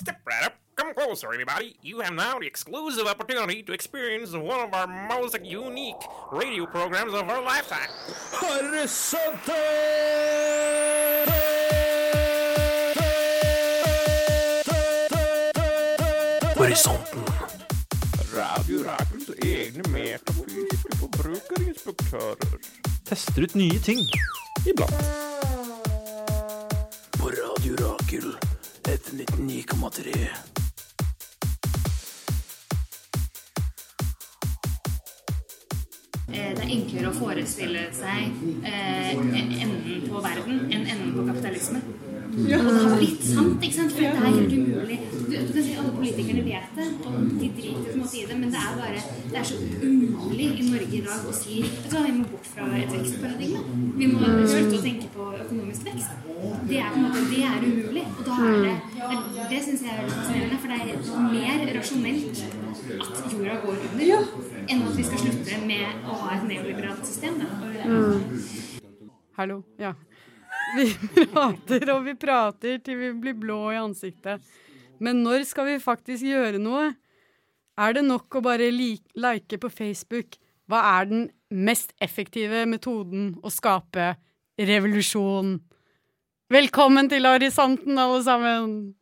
[0.00, 0.54] Step right up.
[0.76, 1.76] Come closer, everybody.
[1.82, 5.96] You have now the exclusive opportunity to experience one of our most unique
[6.30, 7.90] radio programs of our lifetime.
[16.54, 17.24] Horisonten.
[18.34, 22.58] Radio Rakels egne metafysiske forbrukerinspektører.
[23.04, 24.06] Tester ut nye ting.
[24.66, 24.94] Iblant.
[27.18, 28.57] På Radio Rakel.
[28.88, 30.28] FM 99,3.
[36.32, 41.80] Eh, Det er enklere å forestille seg eh, enden på verden enn enden på kapitalisme.
[42.38, 43.94] Og det har litt sant, ikke sant?
[43.94, 44.98] For det er helt umulig.
[45.28, 48.24] Du, du kan si Alle politikerne vet det, og de driter på en måte i
[48.28, 49.00] det, men det er bare
[49.32, 52.28] Det er så umulig i Norge i dag å si Vet du hva, vi må
[52.28, 53.64] bort fra et vekstparadigme.
[53.98, 54.20] Vi må
[54.52, 56.28] slutte å tenke på økonomisk vekst.
[56.68, 58.04] Det er på en måte Det er umulig.
[58.14, 58.76] Og da er det
[59.08, 62.40] Det, det syns jeg er veldig fascinerende, for det er mer rasjonelt
[62.98, 64.26] at jorda går under,
[64.68, 67.38] enn at vi skal slutte med å ha et neoliberalt system.
[67.40, 67.46] Da.
[69.38, 69.62] Hallo.
[69.80, 69.94] Ja.
[70.76, 70.90] Vi
[71.32, 74.44] prater og vi prater til vi blir blå i ansiktet.
[75.00, 76.90] Men når skal vi faktisk gjøre noe?
[77.78, 80.36] Er det nok å bare like på Facebook?
[80.68, 84.16] Hva er den mest effektive metoden å skape
[84.58, 85.56] revolusjon?
[86.52, 88.97] Velkommen til horisonten, alle sammen!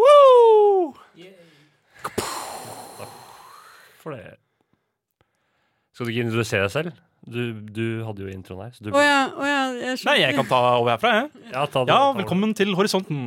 [0.00, 0.94] Woo!
[4.00, 4.36] for det.
[5.92, 6.94] Skal du ikke introdusere deg selv?
[7.30, 7.40] Du,
[7.76, 8.72] du hadde jo introen her.
[8.72, 11.26] Så du, Å ja, å ja, jeg Nei, jeg kan ta over herfra, jeg.
[11.52, 12.22] Ja, ta det, Ja, ta det.
[12.22, 13.26] velkommen til Horisonten.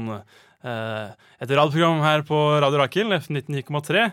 [0.65, 1.11] Eh,
[1.45, 4.07] Et radioprogram her på Radio Rakel, F19,3.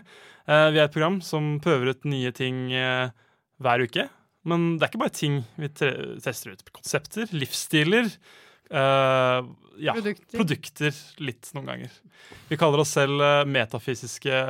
[0.45, 3.09] Eh, Vi er et program som prøver ut nye ting eh,
[3.61, 4.05] hver uke.
[4.45, 6.61] Men det er ikke bare ting vi tre tester ut.
[6.77, 8.07] Konsepter, livsstiler.
[8.71, 9.47] Eh,
[9.81, 10.37] ja, Produkter.
[10.37, 11.95] produkter litt noen ganger.
[12.49, 14.43] Vi kaller oss selv eh, metafysiske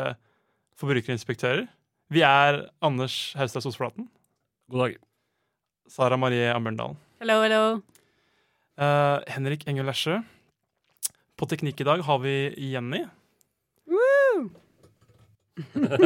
[0.81, 1.65] forbrukerinspektører.
[2.11, 4.09] Vi er Anders Haustad Sosflaten.
[4.71, 4.99] God dag.
[5.91, 6.99] Sara Marie Ambjørndalen.
[7.21, 7.63] Hello, hello.
[8.79, 10.17] Uh, Henrik Engel Lesjø.
[11.37, 12.35] På teknikk i dag har vi
[12.71, 13.03] Jenny.
[13.91, 14.49] Woo!
[15.75, 15.97] det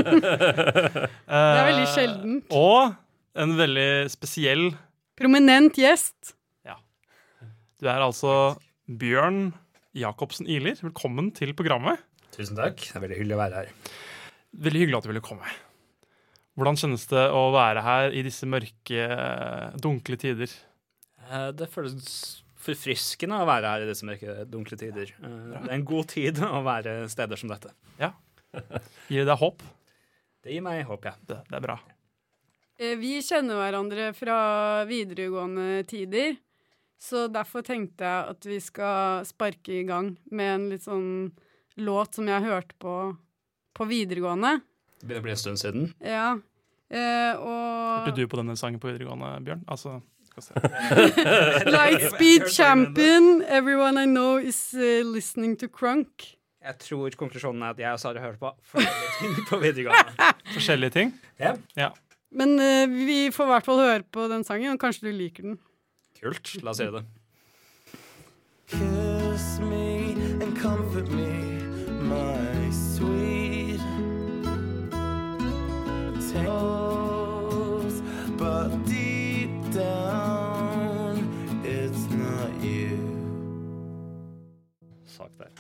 [1.30, 2.56] er veldig sjeldent.
[2.56, 2.96] Og
[3.36, 4.70] en veldig spesiell
[5.16, 6.34] Prominent gjest.
[7.82, 8.56] Du er altså
[8.88, 9.50] Bjørn
[9.98, 10.78] Jacobsen Iler.
[10.84, 12.00] Velkommen til programmet.
[12.36, 12.80] Tusen takk.
[12.82, 13.74] Det er veldig hyggelig å være her.
[14.66, 15.52] Veldig hyggelig at du ville komme.
[16.56, 19.08] Hvordan kjennes det å være her i disse mørke,
[19.84, 20.52] dunkle tider?
[21.28, 22.06] Eh, Det føles
[22.66, 25.12] forfriskende å være her i disse mørke, dunkle tider.
[25.20, 27.74] Eh, Det er en god tid å være steder som dette.
[28.00, 28.14] Ja.
[29.12, 29.60] Gir det deg håp?
[30.46, 31.16] Det gir meg håp, ja.
[31.28, 31.76] Det, det er bra.
[32.80, 34.40] Eh, Vi kjenner hverandre fra
[34.88, 36.38] videregående tider,
[37.02, 41.08] så derfor tenkte jeg at vi skal sparke i gang med en litt sånn
[41.76, 42.96] låt som jeg hørte på
[43.76, 44.60] på videregående.
[45.04, 45.90] Det ble en stund siden.
[46.00, 46.38] Ja.
[46.88, 49.66] Eh, og Hørte du på denne sangen på videregående, Bjørn?
[49.68, 50.00] Altså.
[51.76, 56.32] Lightspeed Champion, everyone I know is uh, listening to crunk.
[56.66, 60.32] Jeg tror konklusjonen er at jeg og Sara hører på forskjellige ting på videregående.
[60.56, 61.14] Forskjellige ting.
[61.40, 61.92] Ja.
[62.36, 65.48] Men uh, vi får i hvert fall høre på den sangen, og kanskje du liker
[65.52, 65.60] den.
[66.22, 66.56] Kult.
[66.64, 67.06] La oss gjøre det.
[68.68, 71.62] Kiss me and comfort me,
[72.02, 73.82] my sweet.
[76.32, 78.02] Tales,
[78.38, 81.20] but deep down,
[81.64, 82.98] it's not you.
[85.06, 85.52] Sak der.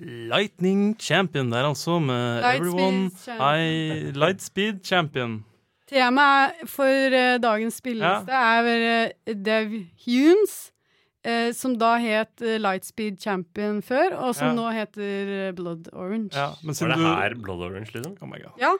[0.00, 3.58] Lightning Champion der, altså, med Lightspeed Everyone Champion.
[3.58, 5.44] I Lightspeed Champion.
[5.88, 9.72] Temaet for uh, dagens spilleliste er uh, Dev
[10.04, 10.56] Hunes,
[11.26, 14.54] uh, som da het eh, Lightspeed Champion før, og som Ja.
[14.58, 16.34] nå heter eh, Blood Orange.
[16.36, 18.16] Ja, men Var det du her Blood Orange, liksom?
[18.20, 18.52] Oh my god.
[18.60, 18.74] Ja,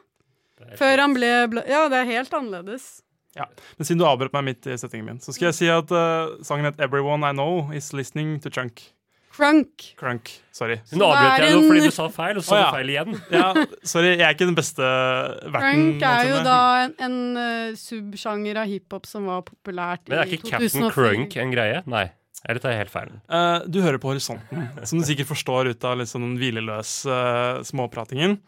[0.77, 3.03] før han ble blo Ja, det er helt annerledes.
[3.39, 6.37] Men siden du avbrøt meg midt i settingen min, så skal jeg si at eh,
[6.43, 8.91] sangen het 'Everyone I Know Is Listening to Chunk'.
[9.39, 9.87] Crunk.
[10.01, 10.33] Crunk.
[10.55, 10.81] Sorry.
[10.91, 12.69] Hun det avbrøt deg nå en- fordi du sa feil, og så oh, ja.
[12.75, 13.17] feil igjen.
[13.39, 13.49] Ja,
[13.87, 15.59] sorry, jeg er ikke den beste verten.
[15.63, 20.33] Crunk er jo da en, en uh, subsjanger av hiphop som var populært Men er
[20.37, 20.95] ikke Captain 2004.
[20.99, 21.83] Crunk en greie?
[21.87, 22.07] Nei.
[22.47, 23.13] Eller tar jeg helt feil?
[23.31, 27.11] Uh, du hører på Horisonten, som du sikkert forstår ut av litt sånn den hvileløse
[27.11, 28.39] uh, småpratingen.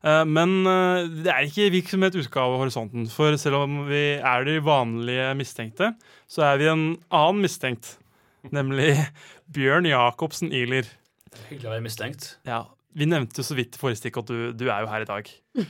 [0.00, 3.08] Eh, men eh, det er ikke virksomhet utgave av Horisonten.
[3.12, 5.92] For selv om vi er de vanlige mistenkte,
[6.30, 7.96] så er vi en annen mistenkt.
[8.48, 8.94] Nemlig
[9.50, 10.88] Bjørn Jacobsen Ihler.
[11.48, 12.26] Hyggelig å være mistenkt.
[12.46, 12.64] Ja,
[12.94, 15.08] vi nevnte jo så vidt i forrige stikk at du, du er jo her i
[15.08, 15.30] dag.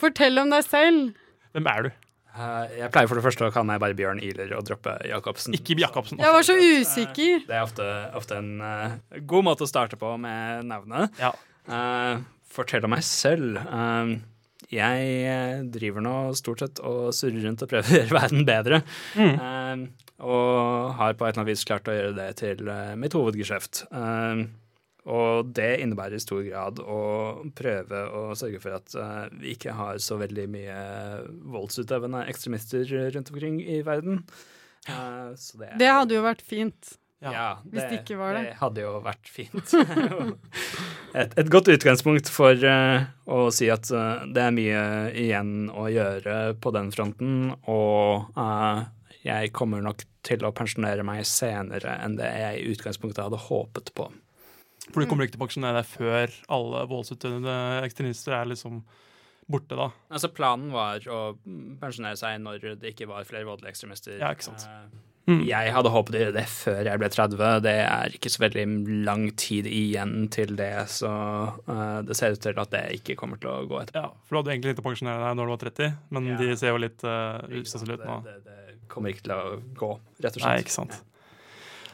[0.00, 1.10] Fortell om deg selv.
[1.52, 1.90] Hvem er du?
[2.30, 5.56] Uh, Jeg pleier for det første å kalle meg bare Bjørn Ihler og droppe Jacobsen.
[5.58, 6.20] Ikke Jacobsen.
[6.22, 7.42] Jeg var så usikker.
[7.48, 7.86] Det er ofte,
[8.16, 11.18] ofte en uh, god måte å starte på med navnet.
[11.20, 11.32] Ja.
[11.68, 13.58] Uh, fortell om meg selv.
[13.60, 14.14] Eh,
[14.70, 18.80] jeg eh, driver nå stort sett og surrer rundt og prøver å gjøre verden bedre.
[19.18, 19.82] Eh,
[20.20, 23.84] og har på et eller annet vis klart å gjøre det til eh, mitt hovedgeskjeft.
[25.10, 27.00] Og det innebærer i stor grad å
[27.56, 28.94] prøve å sørge for at
[29.40, 30.76] vi ikke har så veldig mye
[31.54, 32.84] voldsutøvende ekstremister
[33.16, 34.20] rundt omkring i verden.
[35.40, 36.99] Så det, Det hadde jo vært fint.
[37.20, 38.44] Ja, hvis det ikke var det.
[38.48, 39.74] Det hadde jo vært fint.
[41.20, 45.84] et, et godt utgangspunkt for uh, å si at uh, det er mye igjen å
[45.92, 48.86] gjøre på den fronten, og uh,
[49.20, 53.92] jeg kommer nok til å pensjonere meg senere enn det jeg i utgangspunktet hadde håpet
[53.96, 54.08] på.
[54.88, 58.80] For du kommer ikke til å pensjonere deg før alle voldsutøvende ekstremister er liksom
[59.50, 59.90] borte, da.
[60.10, 61.20] Altså Planen var å
[61.82, 64.18] pensjonere seg når det ikke var flere voldelige ekstremister.
[64.22, 64.66] Ja, ikke sant.
[64.66, 65.42] Eh, Mm.
[65.46, 67.42] Jeg hadde håpet å gjøre det før jeg ble 30.
[67.62, 68.64] Det er ikke så veldig
[69.06, 71.10] lang tid igjen til det, så
[71.68, 74.02] uh, det ser ut til at det ikke kommer til å gå etterpå.
[74.02, 76.40] Ja, For du hadde egentlig tenkt å pensjonere deg når du var 30, men Ja.
[76.40, 78.18] de ser jo litt uh, Ikke ut nå.
[78.26, 79.44] Det, det, det kommer ikke til å
[79.78, 80.48] gå, rett og slett.
[80.48, 80.98] Nei, ikke sant.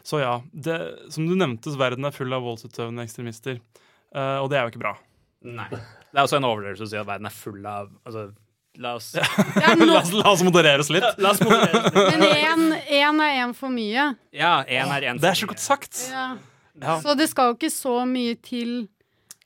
[0.06, 0.79] Så ja, det,
[1.11, 3.61] som du nevnte, så verden er full av voldsutøvende ekstremister.
[4.15, 4.94] Uh, og det er jo ikke bra.
[5.47, 5.67] Nei.
[5.73, 8.29] Det er også en overdrivelse å si at verden er full av altså,
[8.82, 9.25] La oss, er
[9.87, 11.06] la, oss, la oss moderere oss litt.
[11.23, 12.19] la oss moderere oss litt.
[12.20, 14.11] men én er én for mye.
[14.37, 16.02] Ja, én er én Det er så godt sagt.
[16.11, 16.26] Ja.
[16.82, 16.99] Ja.
[17.00, 18.88] Så det skal jo ikke så mye til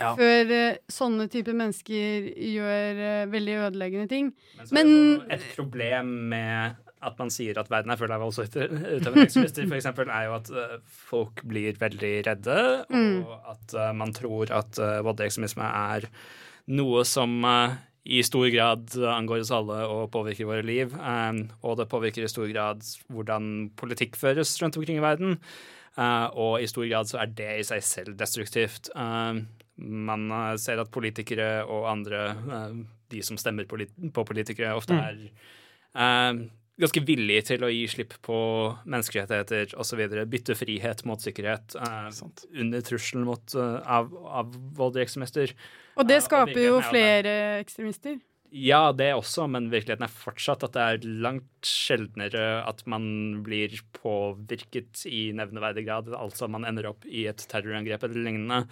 [0.00, 0.14] Ja.
[0.16, 4.30] før eh, sånne typer mennesker gjør eh, veldig ødeleggende ting.
[4.56, 8.20] Men, så er Men- et problem med at man sier at verden er full av
[8.20, 10.74] voldsutøvende ekstremister, for eksempel, er jo at eh,
[11.08, 12.56] folk blir veldig redde,
[12.90, 16.08] og at eh, man tror at uh, voldelig ekstremisme er
[16.68, 17.38] noe som
[18.04, 20.94] i stor grad angår oss alle og påvirker våre liv.
[20.94, 25.38] eh, og det påvirker i stor grad hvordan politikk føres rundt omkring i verden.
[25.98, 28.90] eh, og i stor grad så er det i seg selv destruktivt.
[28.94, 29.42] Eh,
[29.80, 32.34] man ser at politikere og andre,
[33.08, 35.22] de som stemmer på politikere, ofte er
[35.96, 36.40] eh,
[36.80, 38.36] ganske villige til å gi slipp på
[38.84, 40.02] menneskerettigheter osv.
[40.28, 45.54] Bytte frihet mot sikkerhet under trusselen mot, av, av voldelige ekstremister.
[45.98, 48.18] Og det og skaper jo er flere ekstremister.
[48.50, 53.04] Ja, det også, men virkeligheten er fortsatt at det er langt sjeldnere at man
[53.46, 58.64] blir påvirket i nevneverdig grad, altså man ender opp i et terrorangrep eller lignende,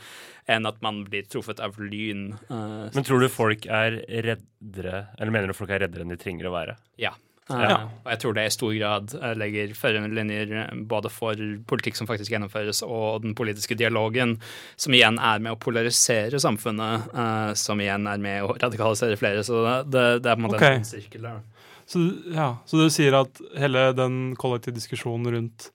[0.50, 2.32] enn at man blir truffet av lyn.
[2.50, 6.18] eh, Men tror du folk er reddere, eller mener du folk er reddere enn de
[6.18, 6.74] trenger å være?
[6.98, 7.14] Ja.
[7.48, 7.76] Ja.
[8.04, 11.38] Og jeg tror det i stor grad eh, legger førende linjer eh, både for
[11.70, 14.36] politikk som faktisk gjennomføres, og den politiske dialogen,
[14.76, 19.44] som igjen er med å polarisere samfunnet, eh, som igjen er med å radikalisere flere.
[19.46, 20.80] Så det, det er på en måte okay.
[20.82, 21.40] en sirkel der.
[21.88, 22.02] Så,
[22.34, 25.70] ja, så du sier at hele den kollektive diskusjonen rundt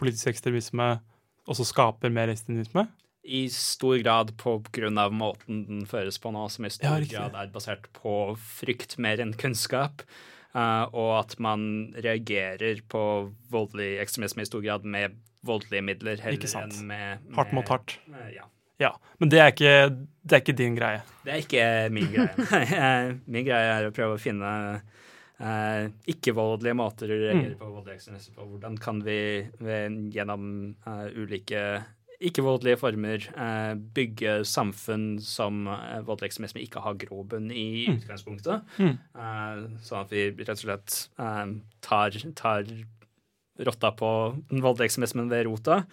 [0.00, 0.94] politisk ekstremisme
[1.48, 2.86] også skaper mer ekstremisme?
[3.28, 7.28] I stor grad på grunn av måten den føres på nå, som i stor Ja,
[7.28, 10.06] grad er basert på frykt mer enn kunnskap.
[10.58, 11.64] Eh, og at man
[12.04, 13.02] reagerer på
[13.54, 15.14] voldelig ekstremisme i stor grad med
[15.46, 17.98] voldelige midler heller enn med, med Hardt mot hardt.
[18.10, 18.48] eh, Ja.
[18.78, 18.92] Ja.
[19.18, 19.70] Men det er ikke,
[20.22, 21.00] det er ikke din greie.
[21.26, 23.14] Det er ikke min greie.
[23.34, 24.50] min greie er å prøve å finne
[25.40, 27.58] eh, ikke-voldelige måter å reagere Mm.
[27.58, 28.46] på voldelig ekstremisme på.
[28.52, 29.16] Hvordan kan vi
[29.58, 30.44] ved, gjennom
[30.86, 31.64] eh, ulike
[32.20, 37.98] ikke-voldelige former eh, bygge samfunn som uh, voldelig ekstremisme ikke har grobunn i Mm.
[38.00, 38.64] utgangspunktet.
[38.78, 38.96] Mm.
[39.14, 42.64] Eh, sånn at vi rett og slett eh, tar, tar
[43.66, 44.10] rotta på
[44.50, 45.84] den voldelige ekstremismen ved rota.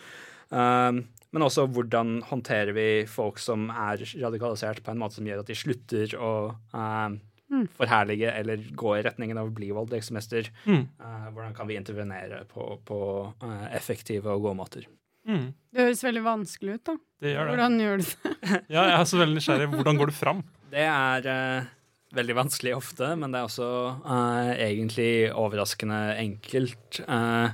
[0.52, 0.92] Eh,
[1.36, 5.50] men også hvordan håndterer vi folk som er radikalisert på en måte som gjør at
[5.54, 6.34] de slutter å
[6.74, 7.68] eh, Mm.
[7.78, 10.48] forherlige eller gå i retningen av å bli ekstremister.
[10.66, 10.88] Mm.
[11.00, 12.98] Eh, hvordan kan vi intervenere på, på
[13.44, 14.88] eh, effektive og gode måter?
[15.26, 15.46] Mm.
[15.74, 16.98] Det høres veldig vanskelig ut, da.
[17.22, 17.54] Det gjør det.
[17.56, 18.36] Hvordan gjør du det?
[18.76, 19.72] Ja, jeg er så veldig nysgjerrig.
[19.74, 20.44] Hvordan går du fram?
[20.72, 21.72] Det er uh,
[22.16, 23.72] veldig vanskelig ofte, men det er også
[24.06, 27.02] uh, egentlig overraskende enkelt.
[27.10, 27.50] Uh,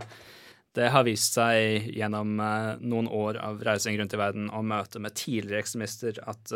[0.75, 2.37] det har vist seg gjennom
[2.79, 6.53] noen år av reising rundt i verden og møte med tidligere ekstremister at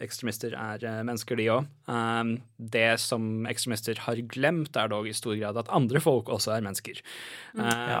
[0.00, 1.66] ekstremister er mennesker, de òg.
[2.56, 6.64] det som ekstremister har glemt, er dog i stor grad at andre folk også er
[6.64, 7.02] mennesker.
[7.60, 7.68] Mm.
[7.68, 8.00] Ja.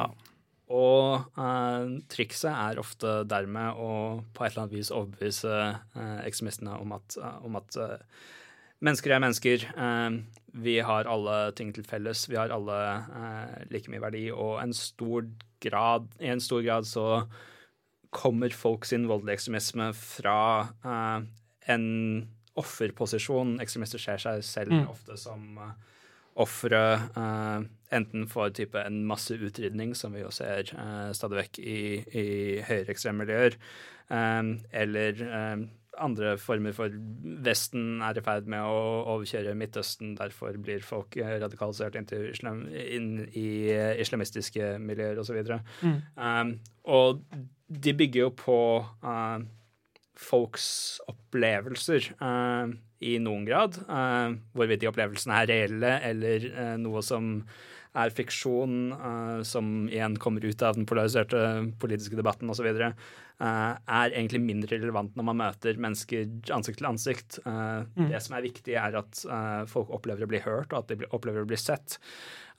[0.68, 3.90] Og eh, trikset er ofte dermed å
[4.36, 5.54] på et eller annet vis overbevise
[5.96, 7.96] eh, ekstremistene om at, eh, om at eh,
[8.84, 9.64] mennesker er mennesker.
[9.72, 10.18] eh,
[10.58, 12.26] vi har alle ting til felles.
[12.28, 14.26] Vi har alle eh, like mye verdi.
[14.32, 15.28] Og en stor
[15.64, 17.06] grad, i en stor grad så
[18.14, 20.38] kommer folk sin voldelige ekstremisme fra
[20.84, 21.28] eh,
[21.68, 21.86] en
[22.58, 23.58] offerposisjon.
[23.62, 24.88] Ekstremister ser seg selv Mm.
[24.90, 25.72] ofte som uh,
[26.38, 26.82] ofre,
[27.18, 31.78] uh, enten for type en masseutrydning, som vi jo ser uh, stadig vekk i,
[32.14, 32.26] i
[32.68, 33.58] høyreekstreme miljøer,
[34.12, 35.66] eh, eller eh,
[36.02, 36.92] andre former for
[37.44, 38.80] Vesten er i ferd med å
[39.14, 40.14] overkjøre Midtøsten.
[40.18, 45.40] Derfor blir folk eh, radikalisert inn, islam, inn i eh, islamistiske miljøer osv.
[45.82, 45.96] Mm.
[46.16, 46.52] Um,
[46.88, 47.22] og
[47.68, 48.60] de bygger jo på
[49.04, 49.38] uh,
[50.18, 50.68] folks
[51.10, 52.70] opplevelser uh,
[53.04, 53.78] i noen grad.
[53.86, 57.36] Uh, hvorvidt de opplevelsene er reelle eller uh, noe som
[57.98, 61.40] er fiksjon, uh, som igjen kommer ut av den polariserte
[61.80, 62.90] politiske debatten osv., uh,
[63.38, 67.38] er egentlig mindre relevant når man møter mennesker ansikt til ansikt.
[67.46, 69.22] Uh, Det som er viktig, er at
[69.70, 71.98] folk opplever å bli hørt, og at de opplever å bli sett.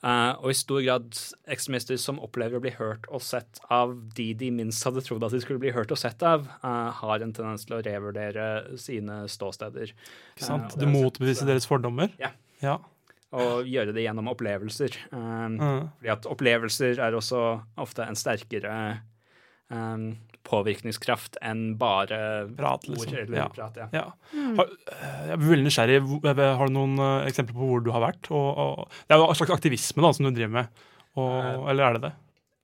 [0.00, 1.10] Uh, og i stor grad
[1.52, 5.34] ekstremister som opplever å bli hørt og sett av de de minst hadde trodd at
[5.34, 9.26] de skulle bli hørt og sett av, uh, har en tendens til å revurdere sine
[9.28, 9.92] ståsteder.
[10.36, 10.72] Ikke sant?
[10.72, 12.08] Og Du motbeviser deres fordommer.
[12.22, 12.32] Ja.
[12.64, 12.78] Ja.
[13.36, 14.96] Og gjøre det gjennom opplevelser.
[15.12, 15.90] Um, Mm.
[16.00, 19.02] fordi at opplevelser er også ofte en sterkere
[19.70, 20.16] um,
[20.48, 23.12] påvirkningskraft enn bare Prat, liksom.
[23.12, 23.48] ord eller Ja.
[23.52, 23.76] prat.
[23.76, 23.88] Ja.
[23.92, 24.04] Ja.
[24.56, 25.98] Har, eh, jeg er veldig nysgjerrig.
[26.58, 28.30] Har du noen eh, eksempler på hvor du har vært?
[28.30, 30.68] Og, og, det er jo en slags aktivisme da, som du driver med.
[31.16, 32.12] Og, eller er det det?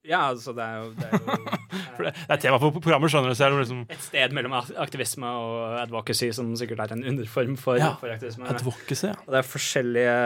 [0.07, 1.35] Ja, altså det er jo, det er jo
[2.07, 3.59] det, det er tema for programmet, skjønner du.
[3.61, 8.13] Liksom et sted mellom aktivisme og advocacy som sikkert er en underform for, Ja, for
[8.13, 8.47] aktivisme.
[8.49, 9.07] advocacy.
[9.11, 9.15] Ja.
[9.27, 10.17] Og det er forskjellige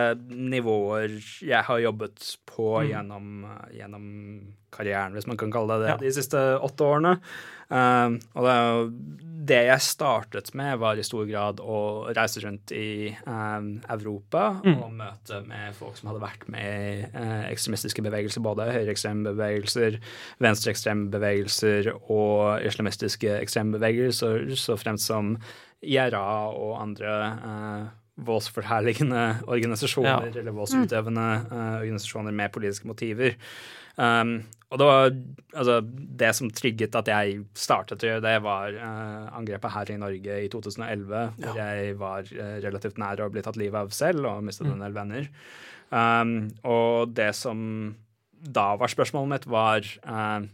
[0.56, 2.88] nivåer jeg har jobbet på Mm.
[2.92, 3.26] gjennom,
[3.76, 4.06] gjennom
[4.72, 5.98] karrieren, hvis man kan kalle det det, Ja.
[5.98, 7.18] de siste åtte årene.
[7.72, 8.56] Um, og det,
[9.48, 11.78] det jeg startet med, var i stor grad å
[12.12, 14.75] reise rundt i um, Europa Mm.
[14.84, 19.98] og møte med folk som hadde vært med i eh, ekstremistiske bevegelser, både høyreekstreme bevegelser,
[20.44, 25.38] venstreekstreme bevegelser og islamistiske ekstreme bevegelser, så fremt som
[25.82, 27.90] IRA og andre eh,
[28.28, 33.38] voldsforherligende organisasjoner, eller voldsutøvende eh, organisasjoner med politiske motiver.
[33.98, 35.10] Um, og det var
[35.51, 39.98] altså Det som trigget at jeg startet å gjøre det, var uh, angrepet her i
[40.00, 44.30] Norge i 2011, hvor jeg var uh, relativt nær å bli tatt livet av selv
[44.30, 45.28] og mistet en del venner.
[45.92, 47.60] Um, og det som
[48.42, 50.48] da var spørsmålet mitt, var uh,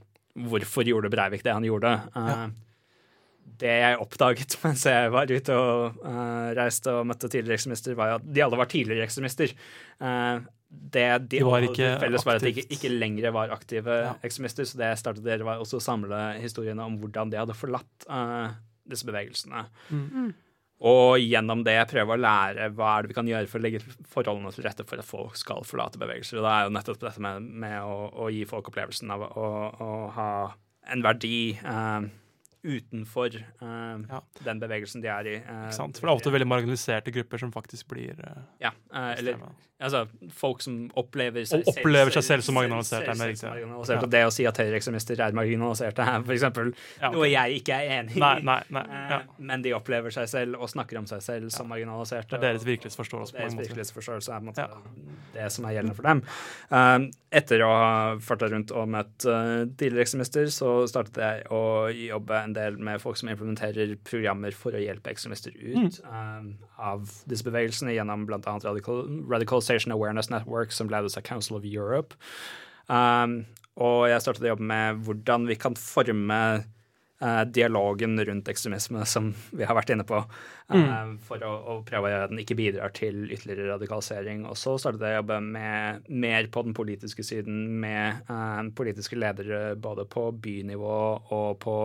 [0.50, 1.94] hvorfor gjorde Breivik det han gjorde?
[2.18, 2.50] Ja.
[3.58, 6.02] Det jeg oppdaget mens jeg var ute og
[6.58, 9.54] reiste og møtte tidligere ekstremister, var at de alle var tidligere ekstremister.
[10.70, 14.16] Det de, De var ikke felles, var at de ikke, ikke lenger var aktive Ja.
[14.28, 14.66] ekstremister.
[14.68, 18.08] Så det jeg startet dere var også å samle historiene om hvordan de hadde forlatt
[18.12, 18.52] uh,
[18.88, 19.64] disse bevegelsene.
[19.92, 20.34] Mm.
[20.88, 23.80] Og gjennom det prøve å lære hva er det vi kan gjøre for å legge
[24.12, 26.38] forholdene til rette for at folk skal forlate bevegelser.
[26.38, 29.48] Og det er jo nettopp dette med, med å, å gi folk opplevelsen av å,
[29.82, 30.30] å ha
[30.94, 32.06] en verdi eh,
[32.68, 34.22] utenfor eh, Ja.
[34.46, 35.36] den bevegelsen de er i.
[35.40, 35.98] eh, Ikke sant?
[35.98, 39.42] For det er ofte veldig marginaliserte grupper som faktisk blir eh, ja, eh, eller.
[39.82, 43.50] Altså, folk som opplever seg, Og opplever seg selv som marginaliserte, er selv- selv som
[43.52, 43.68] riktig.
[43.68, 43.98] marginaliserte.
[44.00, 44.04] Ja.
[44.08, 48.02] Og det å si at høyreekstremister er marginaliserte, er eksempel Ja, noe jeg ikke er
[48.02, 48.20] enig i.
[48.20, 48.82] Nei, nei, nei.
[48.88, 49.22] Eh, Ja.
[49.40, 52.30] Men de opplever seg selv og snakker om seg selv som marginaliserte.
[52.30, 54.68] Det er deres virkelighetsforståelse på deres virkelighetsforståelse er på en måte
[55.34, 56.24] det som er gjeldende for dem.
[56.72, 61.90] Um, etter å ha farta rundt og møtt uh, tidligere ekstremister, så startet jeg å
[61.92, 67.06] jobbe en del med folk som implementerer programmer for å hjelpe ekstremister ut um, av
[67.28, 68.40] disse bevegelsene, gjennom bl.a.
[68.64, 69.04] Radical,
[69.68, 72.16] Radicalization Awareness Network, som ledes av Council of Europe.
[72.88, 73.46] Um,
[73.76, 76.64] og jeg startet å jobbe med hvordan vi kan forme
[77.50, 80.20] dialogen rundt ekstremisme, som vi har vært inne på,
[80.70, 81.16] mm.
[81.26, 84.44] for å, å prøve å gjøre den ikke bidrar til ytterligere radikalisering.
[84.46, 89.18] Og så startet jeg å jobbe med, mer på den politiske siden, med eh, politiske
[89.18, 91.00] ledere både på bynivå
[91.34, 91.78] og på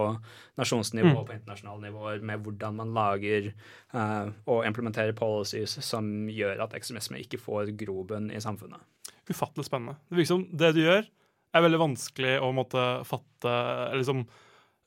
[0.61, 6.67] nasjonsnivå og på internasjonale nivåer, med hvordan man lager eh, og implementerer policies som gjør
[6.67, 8.85] at ekstremisme ikke får grobunn i samfunnet.
[9.31, 9.97] Ufattelig spennende.
[10.11, 11.07] Det virker som det du gjør,
[11.53, 14.23] er veldig vanskelig å måtte fatte Eller liksom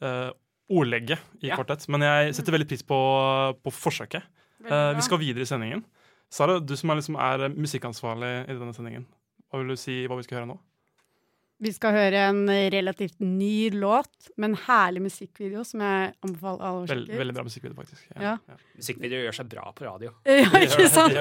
[0.01, 0.31] eh,
[0.71, 1.55] ordlegge i Ja.
[1.59, 1.87] korthet.
[1.89, 2.97] Men jeg setter veldig pris på,
[3.63, 4.23] på forsøket.
[4.65, 5.83] Uh, vi skal videre i sendingen.
[6.33, 9.03] Sara, du som er, liksom, er musikkansvarlig i denne sendingen.
[9.51, 10.55] Hva vil du si hva vi skal høre nå?
[11.63, 12.41] Vi skal høre en
[12.73, 17.19] relativt ny låt med en herlig musikkvideo som jeg anbefaler alle å Vel, sjekke ut.
[17.21, 18.09] veldig bra musikkvideo, faktisk.
[18.19, 18.33] Ja.
[18.75, 20.11] Musikkvideoer gjør seg bra på radio.
[20.25, 21.15] Ja, ikke sant?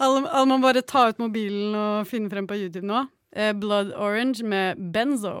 [0.00, 3.02] Alle, alle må bare ta ut mobilen og finne frem på YouTube nå.
[3.36, 5.34] Eh, Blood Orange med Benzo.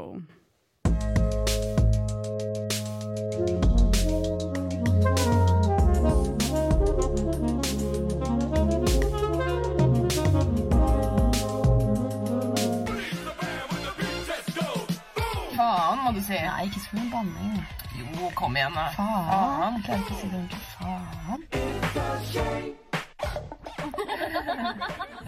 [16.06, 16.32] Må du si.
[16.32, 17.66] Nei, ikke så mye banning.
[17.98, 18.84] Jo, kom igjen, da.
[18.94, 19.82] Faen.
[19.86, 20.62] Klarer ikke å si det ordentlig.
[20.78, 21.40] Faen.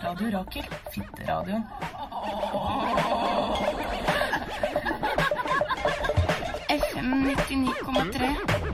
[0.05, 0.67] Radio Rakel.
[0.95, 1.65] Fitteradioen.
[6.69, 8.69] FM 99,3.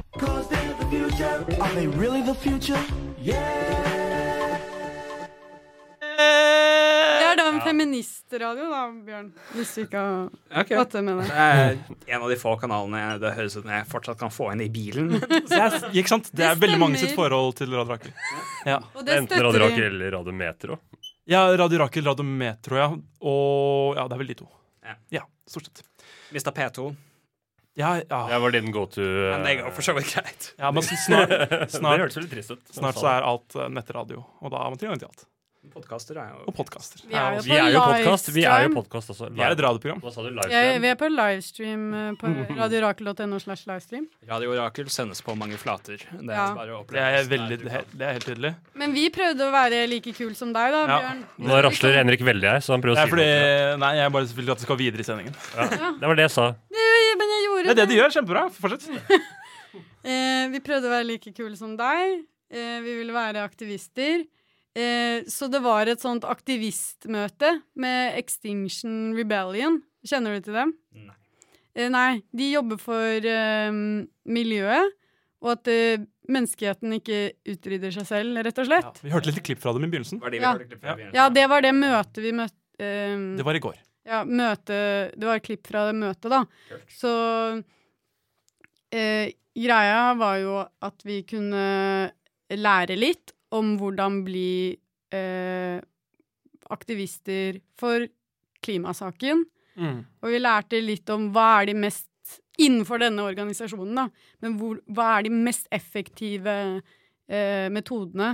[1.61, 2.83] Are they really the future?
[3.21, 4.04] Yeah.
[7.67, 9.31] Feministradio, da, Bjørn.
[9.55, 10.27] Hvis du ikke har
[10.63, 10.77] okay.
[10.79, 11.31] fått det med deg.
[11.31, 14.35] Det er en av de få kanalene jeg, det høres ut som jeg fortsatt kan
[14.35, 15.15] få inn i bilen.
[15.51, 16.31] Det er, ikke sant?
[16.33, 18.13] Det er Det veldig mange sitt forhold til Radio Rakel.
[18.69, 18.81] Ja.
[19.05, 20.79] Enten Radio Rakel eller Radio Metro.
[21.31, 22.93] ja, Radio Rakel, Radio Metro, ja.
[23.25, 24.49] Og ja, det er vel de to.
[24.85, 24.95] Ja.
[25.21, 25.85] Ja, stort sett.
[26.35, 26.95] Mista P2.
[27.75, 28.29] Ja, ja.
[28.31, 30.55] Det var din go to Uh, det går for så vidt greit.
[30.59, 32.63] ja men snart, Det snart, hørtes veldig trist ut.
[32.71, 35.25] snart så er alt eh, nettradio, og da har man tilgang til alt.
[35.73, 37.01] Podkaster er jo Og podkaster.
[37.09, 38.29] Vi er jo Vi er jo podkast.
[38.35, 39.29] Vi er jo podkast også.
[39.35, 40.01] Vi er et radioprogram.
[40.05, 40.29] Hva sa du?
[40.35, 40.83] Livestream?
[40.85, 44.07] vi er på livestream eh, på radiorakel.no slash livestream.
[44.29, 45.97] Radio Orakel sendes på mange flater.
[46.13, 46.47] Det er Ja.
[46.55, 48.55] bare å Det er, veldig, det er- helt tydelig.
[48.75, 50.99] Men vi prøvde å være like kul som deg, da, Ja.
[51.01, 51.25] Bjørn.
[51.49, 53.77] Nå rasler Henrik veldig her, så han prøver å si fordi noe.
[53.79, 55.35] Nei, jeg bare vil at det skal videre i sendingen.
[56.01, 56.47] Det var det jeg sa.
[57.15, 58.11] Men jeg gjorde Det er det du gjør.
[58.19, 58.45] Kjempebra.
[58.53, 59.11] Fortsett.
[60.05, 62.21] Eh, vi prøvde å være like kule som deg.
[62.53, 64.27] Eh, vi ville være aktivister.
[64.75, 69.81] Eh, så det var et sånt aktivistmøte med Extinction Rebellion.
[70.05, 70.73] Kjenner du til dem?
[70.99, 71.15] Nei.
[71.77, 72.23] Eh, nei.
[72.35, 73.71] De jobber for eh,
[74.27, 74.93] miljøet,
[75.45, 77.21] og at eh, menneskeheten ikke
[77.55, 79.01] utrydder seg selv, rett og Ja, slett.
[79.05, 80.21] vi hørte litt klipp fra dem i begynnelsen.
[80.23, 80.53] Var det vi Ja.
[80.57, 81.15] hørte klipp fra begynnelsen?
[81.21, 83.79] Ja, det var det møtet vi møtte eh, Det var i går.
[84.05, 84.79] Ja, møte
[85.17, 86.43] Det var et klipp fra det møtet, da.
[86.69, 86.91] Kjørt.
[86.99, 87.13] Så
[88.93, 92.11] eh, greia var jo at vi kunne
[92.55, 94.75] lære litt om hvordan bli
[95.15, 95.79] eh,
[96.75, 98.07] aktivister for
[98.65, 99.45] klimasaken.
[99.77, 100.01] Mm.
[100.23, 102.09] Og vi lærte litt om hva er de mest
[102.55, 104.05] Innenfor denne organisasjonen, da.
[104.41, 106.53] Men hvor, hva er de mest effektive
[107.27, 108.29] eh, metodene?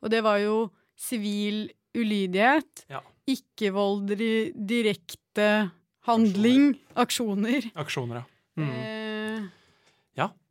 [0.00, 0.54] Og det var jo
[0.96, 3.02] sivil ulydighet, Ja.
[3.28, 5.70] ikke-vold, di- direkte
[6.08, 7.68] handling, aksjoner.
[7.76, 8.24] Aksjoner, ja.
[8.56, 8.70] Mm.
[8.72, 9.05] Eh.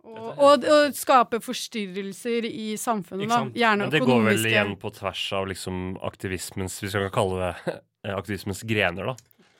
[0.06, 3.42] Og, og, og skape forstyrrelser i samfunnet, da.
[3.58, 7.40] Gjerne Men det går vel igjen på tvers av liksom aktivismens Hvis vi kan kalle
[7.42, 7.74] det
[8.06, 9.16] eh, aktivismens grener, da.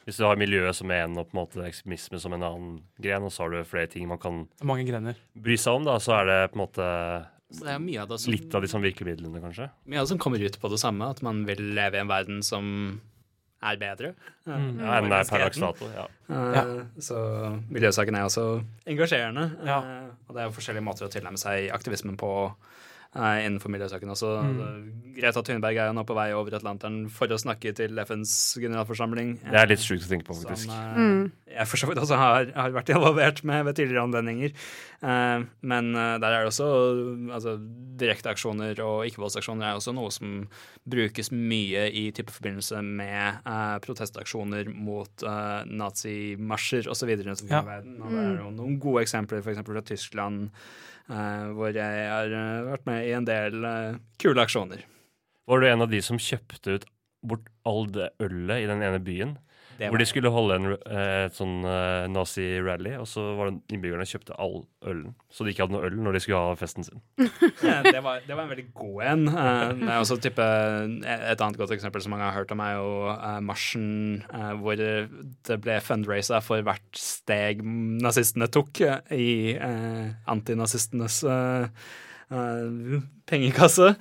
[0.06, 3.26] Hvis du har miljøet som en og på en måte ekstremisme som en annen gren,
[3.26, 5.18] og så har du flere ting man kan Mange grener.
[5.34, 6.90] bry seg om, da, så er det på en måte
[7.56, 9.68] det er mye av det som, litt av de sånne virkemidlene, kanskje.
[9.86, 12.10] mye av det som kommer ut på det samme, at man vil leve i en
[12.10, 12.66] verden som
[13.64, 14.14] er bedre.
[14.46, 14.80] Mm.
[14.82, 15.88] Ja, enn det er per dags dato.
[15.96, 16.06] Ja.
[16.30, 17.18] Eh, Så
[17.72, 19.46] miljøsaken er også engasjerende.
[19.66, 19.80] Ja.
[19.80, 22.32] eh, Og det er jo forskjellige måter å tilnærme seg aktivismen på
[23.16, 24.30] innenfor miljøsaken også.
[24.44, 24.92] Mm.
[25.16, 29.38] Greta Thunberg er jo nå på vei over Atlanteren for å snakke til FNs generalforsamling.
[29.46, 30.68] Det er litt sjukt å tenke på, faktisk.
[30.68, 31.32] Som, Mm.
[31.48, 34.52] jeg for så vidt også har, har vært involvert med ved tidligere anledninger.
[35.06, 36.68] Eh, men eh, der er det også
[37.32, 37.56] altså,
[37.96, 40.50] Direkte aksjoner og ikke-voldsaksjoner er også noe som
[40.84, 47.08] brukes mye i type forbindelse med eh, protestaksjoner mot uh, nazimarsjer osv.
[47.24, 47.62] rundt omkring Ja.
[47.64, 48.02] i verden.
[48.02, 49.64] Og det er jo noen gode eksempler, f.eks.
[49.64, 50.95] fra Tyskland, eh,
[51.54, 54.86] hvor jeg har eh, vært med i en del eh, kule aksjoner.
[55.46, 56.88] Var du en av de som kjøpte ut
[57.26, 59.36] bort all det ølet i den ene byen?
[59.76, 63.76] Det Hvor de skulle holde en eh, et sånn eh, nazi-rally, og så var det
[63.76, 65.16] innbyggerne kjøpte all ølen.
[65.34, 67.02] Så de ikke hadde noe øl når de skulle ha festen sin.
[67.86, 69.26] Det, var, det var en veldig god en.
[69.30, 70.46] Eh, det er også type,
[71.06, 73.90] et annet godt eksempel som mange har hørt om, er jo eh, marsjen
[74.30, 78.82] eh, hvor det ble fundraisa for hvert steg nazistene tok
[79.16, 79.30] i
[80.32, 81.68] antinazistenes eh,
[82.32, 83.92] eh, pengekasse.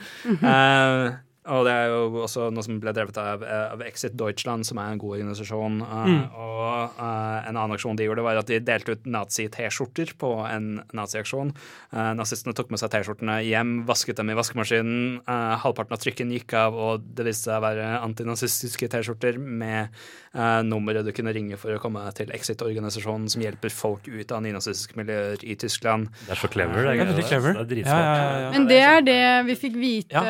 [1.45, 4.81] Eh, og det er jo også noe som ble drevet av, av Exit Deutschland, som
[4.81, 5.81] er en god organisasjon.
[5.85, 6.19] Mm.
[6.33, 10.81] Og eh, en annen aksjon de gjorde, var at de delte ut nazi-T-skjorter på en
[10.97, 11.53] naziaksjon.
[11.95, 15.21] Uh, nazistene tok med seg T-skjortene hjem, vasket dem i vaskemaskinen.
[15.25, 19.93] Eh, halvparten av trykken gikk av, og det viste seg å være antinazistiske T-skjorter med
[20.35, 24.43] eh, nummeret du kunne ringe for å komme til Exit-organisasjonen som hjelper folk ut av
[24.45, 26.11] nynazistiske miljøer i Tyskland.
[26.25, 26.81] Det er så clever.
[26.81, 28.05] Det, Det er Det er Ja, dritsmart.
[28.05, 28.51] ja, ja, ja.
[28.55, 30.25] Men det er det vi fikk vite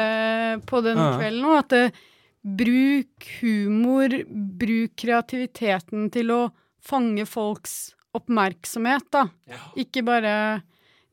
[0.68, 1.19] på den Ja.
[1.21, 1.85] kvelden nå, at det,
[2.45, 4.12] bruk humor,
[4.61, 6.40] bruk kreativiteten til å
[6.85, 9.27] fange folks oppmerksomhet, da.
[9.81, 10.62] Ikke bare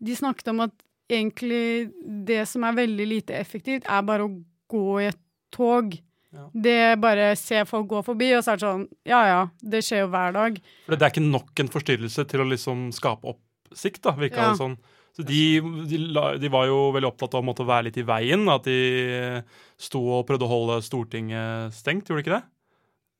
[0.01, 0.71] De snakket om at
[1.11, 1.91] egentlig
[2.25, 4.31] det som er veldig lite effektivt, er bare å
[4.71, 5.19] gå i et
[5.53, 5.93] tog.
[6.33, 6.47] Ja.
[6.55, 10.05] Det bare se folk gå forbi, og så er det sånn Ja ja, det skjer
[10.05, 10.57] jo hver dag.
[10.87, 14.49] For det er ikke nok en forstyrrelse til å liksom skape oppsikt, da, virka Ja.
[14.53, 14.77] det sånn.
[15.11, 15.97] Så de, de,
[16.39, 18.47] de var jo veldig opptatt av å måtte være litt i veien.
[18.51, 19.43] At de
[19.81, 22.45] sto og prøvde å holde Stortinget stengt, gjorde de ikke det?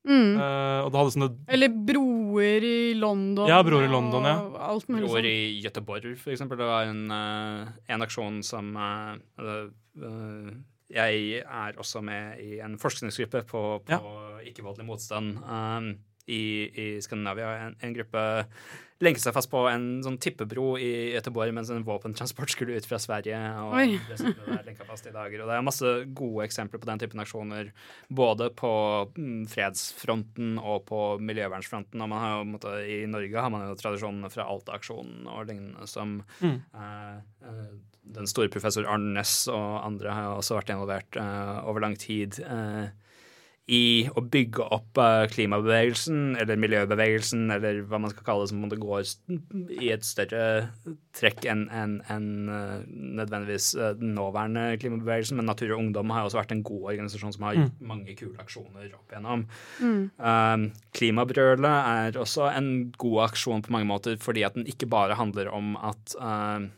[0.01, 0.34] Mm.
[0.34, 3.45] Uh, og det hadde sånne Eller broer i London.
[3.49, 4.38] Ja, broer i London, ja.
[4.71, 5.30] Alt mulig Broer sånn.
[5.30, 6.58] i Göteborg, for eksempel.
[6.58, 9.67] Det var en, eh, en aksjon som eh,
[10.91, 14.15] Jeg er også med i en forskningsgruppe på, på
[14.49, 15.38] ikke-voldelig motstand.
[15.45, 15.93] Um,
[16.27, 17.51] i, i Skandinavia.
[17.67, 18.23] En, en gruppe
[19.01, 22.99] lenket seg fast på en sånn tippebro i Göteborg mens en våpentransport skulle ut fra
[23.01, 23.39] Sverige.
[23.63, 23.95] og Oi.
[24.12, 25.41] det der lenket fast i dager.
[25.41, 27.71] Og det er masse gode eksempler på den typen aksjoner,
[28.13, 28.71] både på
[29.17, 32.03] mm, fredsfronten og på miljøvernsfronten.
[32.05, 36.19] Og man har måte, I Norge har man jo tradisjonene fra Alta-aksjonen og lignende som
[36.41, 36.62] Mm.
[36.75, 37.71] eh, eh,
[38.13, 42.39] den store professor Arne Næss og andre har også vært involvert eh, over lang tid
[42.41, 42.89] eh,
[43.69, 48.63] i å bygge opp eh, klimabevegelsen, eller miljøbevegelsen, eller hva man skal kalle det, som
[48.65, 49.06] om det går
[49.78, 50.41] i et større
[51.17, 52.74] trekk enn en, enn, eh,
[53.21, 55.38] nødvendigvis eh, den nåværende klimabevegelsen.
[55.39, 58.36] Men Natur og Ungdom har også vært en god organisasjon som har gjort mange kule
[58.41, 59.47] aksjoner opp igjennom.
[59.82, 65.19] Um, Klimabrølet er også en god aksjon på mange måter, fordi at den ikke bare
[65.19, 66.71] handler om at um,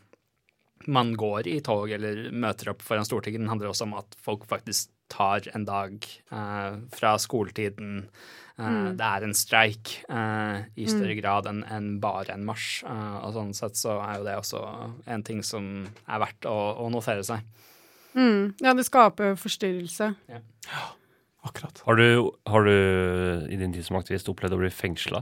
[0.86, 3.42] man går i tog eller møter opp foran Stortinget.
[3.42, 5.98] Den handler også om at folk faktisk tar en dag
[6.32, 8.08] eh, fra skoletiden.
[8.58, 12.84] Eh, Det er en streik eh, i større grad enn en bare en marsj.
[12.86, 14.62] Eh, og sånn sett så er jo det også
[15.10, 17.42] en ting som er verdt å, å notere seg.
[18.14, 18.54] Mm.
[18.62, 20.12] Ja, det skaper forstyrrelse.
[20.30, 20.42] Ja,
[21.44, 21.82] Akkurat.
[21.84, 22.72] Har du, har du
[23.52, 25.20] i din tid som aktivist opplevd å bli fengsla?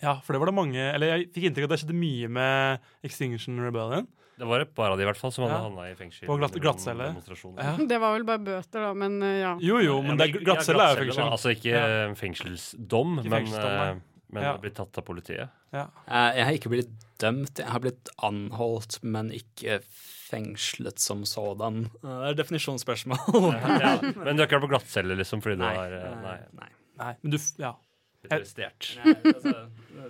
[0.00, 2.28] Ja, for det var det mange Eller jeg fikk inntrykk av at det skjedde mye
[2.30, 4.06] med Extinction Rebellion.
[4.40, 5.64] Det var et par av de i hvert fall som hadde Ja.
[5.68, 6.24] havna i fengsel.
[6.30, 7.10] På glatt- glattcelle.
[7.60, 7.74] Ja.
[7.76, 9.50] Det var vel bare bøter, da, men eh, ja.
[9.60, 11.20] Jo, jo, men det er glattcelle er jo fengsel.
[11.24, 11.30] da.
[11.36, 12.14] Altså ikke Ja.
[12.16, 14.00] fengselsdom, Ikke men, fengselsdom, eh,
[14.32, 14.56] men Ja.
[14.56, 15.50] blitt tatt av politiet.
[15.72, 15.86] Ja.
[16.08, 19.82] Eh, Jeg har ikke blitt dømt, jeg har blitt anholdt, men ikke
[20.30, 21.90] fengslet som sådan.
[22.00, 23.52] Det er definisjonsspørsmål.
[23.80, 23.98] ja.
[24.24, 26.38] Men du har ikke vært på glattcelle, liksom, fordi du har Nei.
[26.54, 26.68] nei.
[27.00, 27.74] Nei, men du Ja.
[28.24, 28.88] Blitt.
[29.00, 29.54] Nei, altså,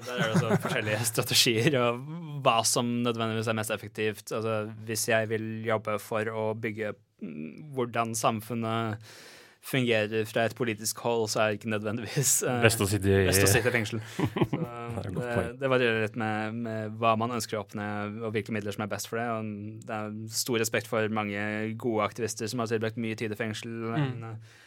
[0.07, 2.05] der er det så forskjellige strategier og
[2.45, 4.25] hva som nødvendigvis er mest effektivt.
[4.29, 9.13] Altså, hvis jeg vil jobbe for å bygge mm, hvordan samfunnet
[9.61, 13.27] fungerer fra et politisk hold, så er det ikke nødvendigvis eh, Best å sitte i
[13.27, 14.01] best å sitte i fengsel.
[14.11, 15.51] Så, det, poeng.
[15.61, 17.85] det varierer litt med, med hva man ønsker å oppnå,
[18.25, 19.27] og hvilke midler som er best for det.
[19.37, 21.45] Og det er stor respekt for mange
[21.81, 23.77] gode aktivister som har tilbrakt mye tid i fengsel.
[23.95, 24.59] En eh,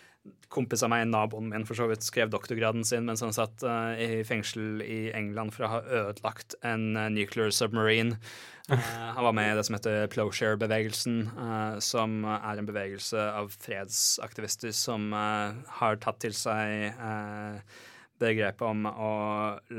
[0.53, 3.93] kompis av meg, naboen min, for så vidt, skrev doktorgraden sin mens han satt uh,
[3.97, 8.19] i fengsel i England for å ha ødelagt en uh, nuclear submarine.
[8.69, 8.77] Uh,
[9.17, 11.17] han var med i det som heter Plowshare-bevegelsen,
[11.83, 16.93] som er en bevegelse av fredsaktivister som har tatt til seg
[18.23, 19.13] begrepet om å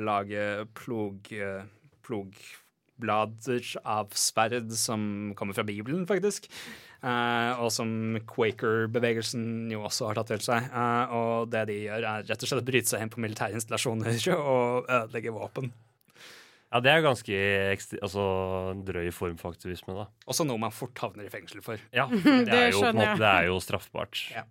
[0.05, 1.31] lage plog,
[2.05, 6.51] plogblader av sverd som kommer fra Bibelen, faktisk.
[7.05, 7.89] Eh, og som
[8.31, 10.69] Quaker-bevegelsen jo også har tatt til seg.
[10.73, 13.59] Eh, og det de gjør, er rett og slett å bryte seg inn på militære
[13.59, 15.69] installasjoner og ødelegge våpen.
[16.75, 17.37] Ja, det er ganske
[17.71, 18.23] ekstri- altså,
[18.83, 20.09] drøy form for aktivisme, da.
[20.27, 21.79] Også noe man fort havner i fengsel for.
[21.95, 23.21] Ja, det Det er jo, skjønner måte, jeg.
[23.23, 24.23] det er jo straffbart.
[24.35, 24.47] Ja.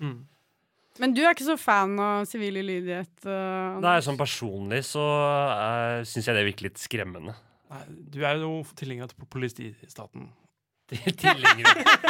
[0.00, 0.18] Mm.
[1.02, 3.12] Men du er ikke så fan av sivil ulydighet?
[3.26, 4.06] Uh, Nei, Anders?
[4.08, 7.34] sånn personlig så uh, syns jeg det virker litt skremmende.
[7.68, 7.82] Nei,
[8.14, 10.30] du er jo tilhenger av politistaten.
[10.88, 11.66] Tilhenger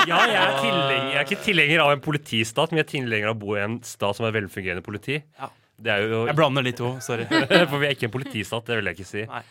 [0.07, 3.31] Ja, jeg er, tilhenger, jeg er ikke tilhenger av en politistat, men jeg er tilhenger
[3.33, 5.19] av å bo i en stat som er velfungerende politi.
[5.39, 5.49] Ja.
[5.79, 7.27] Det er jo Jeg blander de to, sorry.
[7.71, 9.25] For vi er ikke en politistat, det vil jeg ikke si.
[9.31, 9.43] Nei.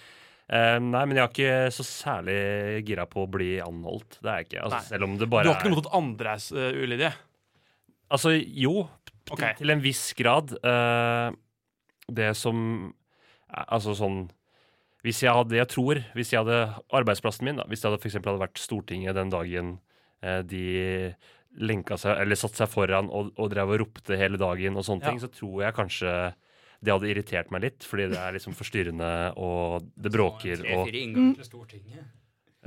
[0.48, 2.38] Uh, nei, men jeg er ikke så særlig
[2.88, 4.22] gira på å bli anholdt.
[4.22, 4.62] Det er jeg ikke.
[4.63, 6.80] Altså, selv om det bare Du har ikke noe er mot at andre er uh,
[6.86, 7.12] ulydige?
[8.16, 8.88] Altså, jo,
[9.28, 9.58] Okay.
[9.58, 10.54] til, til en viss grad.
[10.63, 11.36] Uh,
[12.08, 12.94] det som
[13.48, 14.26] Altså sånn
[15.06, 16.62] Hvis jeg hadde Jeg tror hvis jeg hadde
[16.98, 19.76] arbeidsplassen min, da, hvis jeg hadde eksempel hadde vært Stortinget den dagen
[20.24, 21.14] eh, de
[21.58, 25.06] lenka seg, eller satt seg foran og, og drev og ropte hele dagen og sånne
[25.06, 25.10] Ja.
[25.14, 26.12] ting, så tror jeg kanskje
[26.86, 31.46] det hadde irritert meg litt, fordi det er liksom forstyrrende, og det bråker og til
[31.48, 32.06] Stortinget.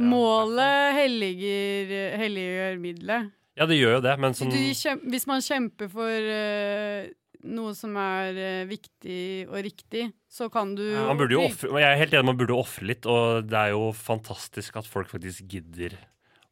[0.01, 3.31] Målet helliger, helliggjør middelet.
[3.59, 7.11] Ja, det gjør jo det, men sånn hvis man kjemper for eh,
[7.49, 11.89] noe som er eh, viktig og riktig, så kan du Man burde jo offre, jeg
[11.89, 15.47] er helt enig, man burde ofre litt, og det er jo fantastisk at folk faktisk
[15.51, 15.97] gidder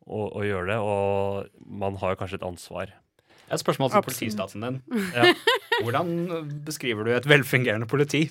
[0.09, 2.95] å, å gjøre det, og man har jo kanskje et ansvar.
[3.49, 4.81] Et spørsmål til politistaten din.
[5.17, 5.33] Ja.
[5.85, 8.27] Hvordan beskriver du et velfungerende politi?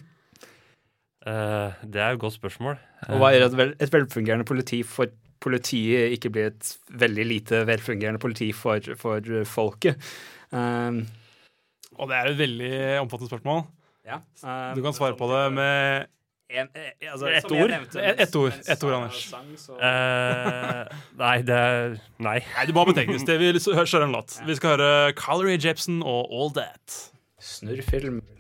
[1.28, 2.78] Uh, det er et godt spørsmål.
[3.12, 5.12] Og hva gjør et, vel, et velfungerende politi for
[5.44, 6.70] politiet ikke blir et
[7.02, 10.02] veldig lite velfungerende politi for, for folket?
[10.54, 11.04] Um,
[11.98, 13.64] Og det er et veldig omfattende spørsmål.
[14.08, 14.20] ja.
[14.44, 16.06] um, Du kan svare på det med
[16.50, 17.72] en, eh, altså, Ett ord?
[17.72, 18.54] Ett- et ord.
[18.70, 19.30] et ord, Anders.
[19.30, 20.86] sang, så- Eh,
[21.18, 22.40] nei, det er Nei.
[22.56, 23.26] Nei, det må betegnes.
[23.26, 24.40] Det Vi kjører en låt.
[24.46, 27.12] Vi skal høre Calorie Jepsen og All That.
[27.42, 28.22] Snurrfilm.
[28.22, 28.37] Mr.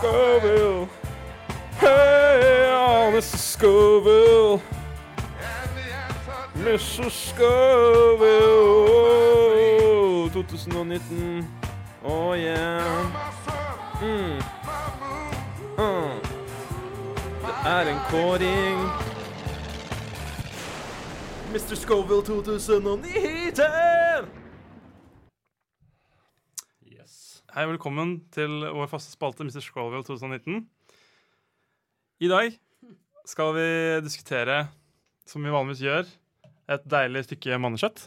[0.00, 0.88] Scoville.
[1.78, 3.36] Hey, oh, Mr.
[3.36, 4.62] Scoville.
[6.54, 7.10] Mr.
[7.10, 8.30] Scoville.
[10.30, 11.46] 2019.
[12.02, 13.12] Oh yeah.
[14.00, 14.40] Mm.
[15.78, 16.10] Uh.
[17.42, 18.80] Det er en kåring.
[21.52, 21.74] Mr.
[21.74, 24.39] Scoville 2019.
[27.50, 29.58] Hei, velkommen til vår faste spalte Mr.
[29.64, 30.60] Scrollwell 2019.
[32.22, 32.54] I dag
[33.26, 33.64] skal vi
[34.04, 34.60] diskutere,
[35.26, 36.12] som vi vanligvis gjør,
[36.70, 38.04] et deilig stykke mannekjøtt.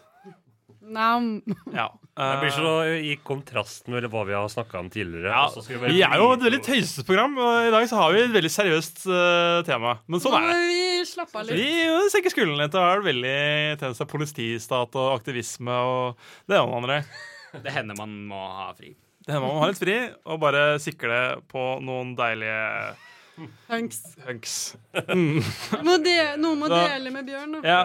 [0.96, 1.28] Nam.
[1.76, 1.90] Ja.
[2.16, 2.72] Det blir eh, så
[3.04, 5.34] i kontrast med hva vi har snakka om tidligere.
[5.34, 7.92] ja, og så skal vi vi er jo et veldig veldig tøysesprogram, og i dag
[7.92, 9.98] så har vi et veldig seriøst uh, tema.
[10.08, 10.60] Men sånn er det.
[10.72, 11.80] Vi slapper av Vi litt.
[11.84, 13.40] Vi senker skuldrene litt Det er veldig
[13.82, 17.02] tendens til politistat og aktivisme og det ene og det andre.
[17.64, 18.96] Det hender man må ha fri.
[19.24, 21.20] Det hender man må ha litt fri og bare sikle
[21.52, 22.96] på noen deilige
[23.70, 24.02] Hunks.
[24.28, 24.56] hunks.
[25.10, 25.40] Mm.
[25.88, 27.62] Må de, noen må Da- dele med Bjørn, da.
[27.66, 27.80] Ja,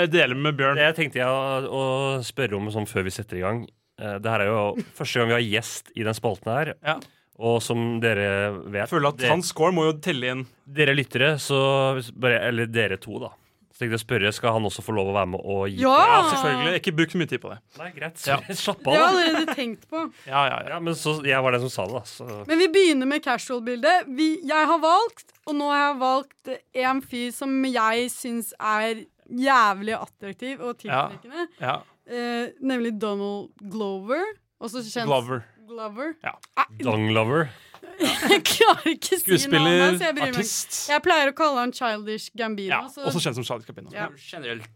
[0.00, 0.74] jeg deler med Bjørn.
[0.80, 1.82] Det tenkte jeg å, å
[2.26, 3.60] spørre om sånn før vi setter i gang.
[4.00, 4.64] Eh, Det her er jo
[4.98, 6.72] første gang vi har gjest i den spalten her.
[6.82, 6.96] Ja.
[7.38, 10.46] Og som dere vet Jeg føler at hans score må jo telle inn.
[10.66, 13.30] Dere lyttere, så bare, Eller dere to, da.
[13.78, 15.92] Tenkte jeg spørre, Skal han også få lov å være med og gi Ja!
[16.02, 16.78] Ja, selvfølgelig.
[16.80, 17.58] Ikke bruk så mye tid på det.
[17.78, 18.22] Nei, greit.
[18.26, 18.38] Ja.
[18.62, 20.00] Slapp Det har av, jeg allerede tenkt på.
[20.32, 20.72] Ja, ja, ja.
[20.74, 22.02] Ja, men så, jeg var den som sa det, da.
[22.10, 22.26] Så.
[22.50, 24.10] Men vi begynner med casual-bildet.
[24.18, 26.52] Jeg har valgt, og nå har jeg valgt
[26.88, 31.46] en fyr som jeg syns er jævlig attraktiv og tiltrekkende.
[31.62, 31.78] ja.
[32.08, 34.22] Eh, nemlig Donald Glover.
[34.64, 35.42] Også kjent Glover.
[35.68, 36.14] Glover.
[36.24, 36.32] Ja.
[36.80, 37.50] Donglover.
[38.32, 40.02] Jeg klarer ikke å si navnet Skuespiller, hans.
[40.04, 40.42] Jeg, bryr meg ikke.
[40.44, 40.76] artist.
[40.92, 42.70] jeg pleier å kalle han Childish Gambino.
[42.76, 43.90] Ja, så også kjent som Charlie Capino.
[43.94, 44.06] Ja.
[44.22, 44.68] Generelt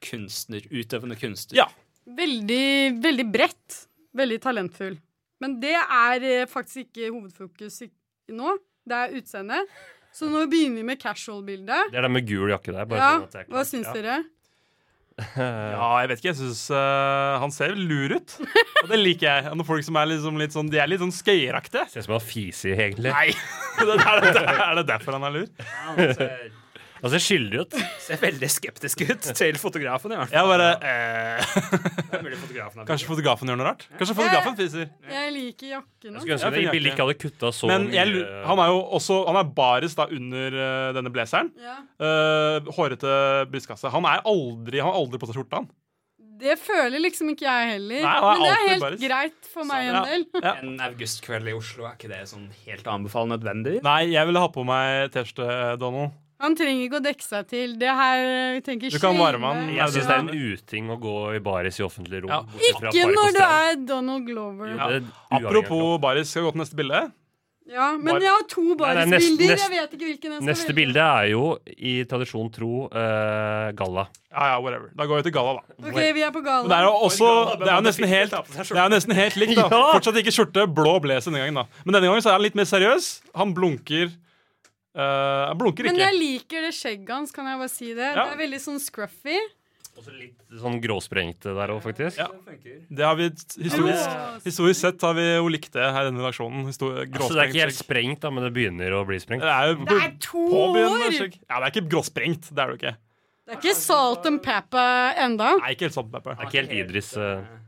[0.00, 1.58] kunstner, utøvende kunstner.
[1.60, 1.68] Ja.
[2.16, 3.82] veldig, veldig bredt.
[4.16, 4.96] Veldig talentfull.
[5.40, 7.90] Men det er eh, faktisk ikke hovedfokus i,
[8.34, 8.56] nå.
[8.90, 9.68] Det er utseendet.
[10.16, 11.92] Så nå begynner vi med casual-bildet.
[11.92, 12.88] Det er den med gul jakke der.
[12.90, 13.92] Bare Ja, sånn at jeg er hva syns Ja.
[13.94, 14.16] dere?
[15.36, 16.30] Ja, jeg vet ikke.
[16.32, 16.62] Jeg syns
[17.42, 18.36] han ser lur ut.
[18.84, 19.54] Og det liker jeg.
[19.58, 21.86] Når folk som er liksom litt sånn De er litt sånn skøyeraktige.
[21.92, 23.12] Ser ut som han fiser, egentlig.
[23.14, 23.30] Nei!
[23.80, 25.46] Det er, det, er det derfor han er lur?
[25.86, 26.50] Han ser,
[27.00, 27.76] Han ser skyldig ut.
[28.04, 30.36] ser veldig skeptisk ut til fotografen, i hvert fall.
[30.36, 33.86] Jeg bare eh, fotografen Kanskje fotografen gjør noe rart?
[33.98, 34.88] Kanskje fotografen fiser?
[35.10, 38.40] Jeg liker jakken Jeg skulle ønske det bildet ikke hadde kutta så Men jeg, mye.
[38.50, 41.52] han er jo også Han er baris da under uh, denne blazeren.
[41.60, 41.76] Ja.
[42.00, 43.14] Uh, hårete
[43.52, 43.90] brystkasse.
[43.92, 45.70] Han er aldri Han har aldri på seg skjorta, han.
[46.40, 48.00] Det føler liksom ikke jeg heller.
[48.00, 49.00] Nei, Men det er helt baris.
[49.02, 50.04] greit for meg en Ja.
[50.08, 50.22] del.
[50.40, 50.52] Ja.
[50.62, 53.82] En augustkveld i Oslo, er ikke det sånn helt å anbefale nødvendig?
[53.84, 56.16] Nei, jeg ville ha på meg T-skjorte, Donald.
[56.40, 57.74] Han trenger ikke å dekke seg til.
[57.80, 58.22] Det her
[58.56, 59.68] vi tenker Du kan varme han.
[59.76, 62.32] Jeg syns det er en uting å gå i baris i offentlig rom.
[62.32, 62.42] Ja.
[62.72, 64.70] Ikke når du er Donald Glover.
[64.72, 67.02] Jo, Ja, er Apropos baris, skal vi gå til neste bilde?
[67.70, 69.52] Ja, Men Bar- jeg har to barisbilder.
[69.60, 70.78] Jeg vet ikke hvilken jeg skal Neste velge.
[70.80, 71.42] bilde er jo,
[71.78, 74.08] i tradisjon tro, uh, galla.
[74.32, 74.88] Ja, ja, whatever.
[74.96, 75.76] Da går vi til galla, da.
[75.86, 76.64] OK, vi er på gala.
[76.64, 77.28] Men det er jo også
[77.60, 79.68] Det er jo nesten helt Det er nesten helt likt, da.
[79.94, 81.66] Fortsatt ikke skjorte, blå blazer denne gangen, da.
[81.84, 83.10] Men denne gangen så er han litt mer seriøs.
[83.38, 84.10] Han blunker
[84.96, 88.10] eh, Han blunker Men jeg liker det skjegget hans, kan jeg bare si det.
[88.12, 88.26] Ja.
[88.26, 89.38] Det er veldig sånn scruffy.
[90.00, 92.20] Også litt sånn gråsprengte der òg, faktisk.
[92.22, 92.28] Ja.
[92.88, 93.26] Det har vi
[93.60, 94.14] historisk,
[94.46, 96.64] historisk sett har vi jo likt det her i denne versjonen.
[96.70, 97.84] Histor Altså, det er ikke helt skjegg.
[97.84, 99.44] sprengt, da, men det begynner å bli sprengt.
[99.44, 101.06] Det er jo Det er to år!
[101.18, 101.40] skjegg.
[101.42, 102.48] Ja, det er ikke gråsprengt.
[102.48, 102.94] Det er det jo ikke.
[103.50, 105.56] Det er ikke salt and pepper enda.
[105.58, 106.38] Nei, ikke helt salt and pepper.
[106.38, 107.58] Det er ikke helt Idris Uh...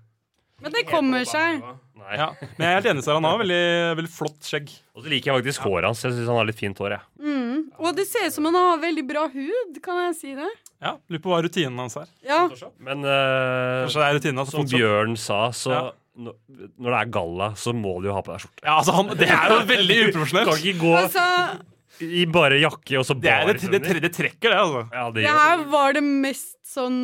[0.62, 1.58] Men det kommer seg.
[2.02, 2.16] Nei.
[2.18, 2.26] Ja.
[2.42, 3.20] Men jeg er helt enig, Sara.
[3.20, 3.62] Han har veldig,
[4.00, 4.72] veldig flott skjegg.
[4.96, 6.02] Og så liker jeg faktisk håret hans.
[6.04, 6.96] Jeg syns han har litt fint hår.
[6.98, 7.06] Jeg.
[7.22, 7.62] Mm.
[7.78, 10.50] Og det ser ut som han har veldig bra hud, kan jeg si det?
[10.82, 12.08] Ja, Lurer på hva rutinen hans er.
[12.26, 12.42] Ja.
[12.82, 14.50] Men eh, Kanskje det er rutinen hans.
[14.50, 15.82] som fortsatt- Bjørn sa, så Ja.
[16.18, 16.34] når,
[16.76, 18.64] når det er galla, så må du jo ha på deg skjorte.
[18.66, 20.58] Ja, altså han, Det er jo veldig Kan uprofesjonelt.
[20.58, 21.26] ikke gå Altså,
[22.02, 24.82] i bare jakke og så Det, er, bare det, det, det trekker, det, altså.
[24.90, 26.96] Ja, det det gjør her var det mest sånn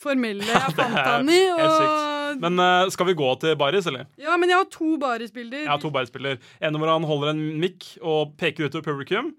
[0.00, 1.40] formelle jeg fant han i.
[1.44, 2.15] helt Og...
[2.42, 4.08] Men uh, skal vi gå til baris, eller?
[4.20, 5.64] Ja, men jeg har to barisbilder.
[5.64, 6.40] Jeg har to barisbilder.
[6.60, 9.32] En hvor han holder en mikk og peker utover publikum.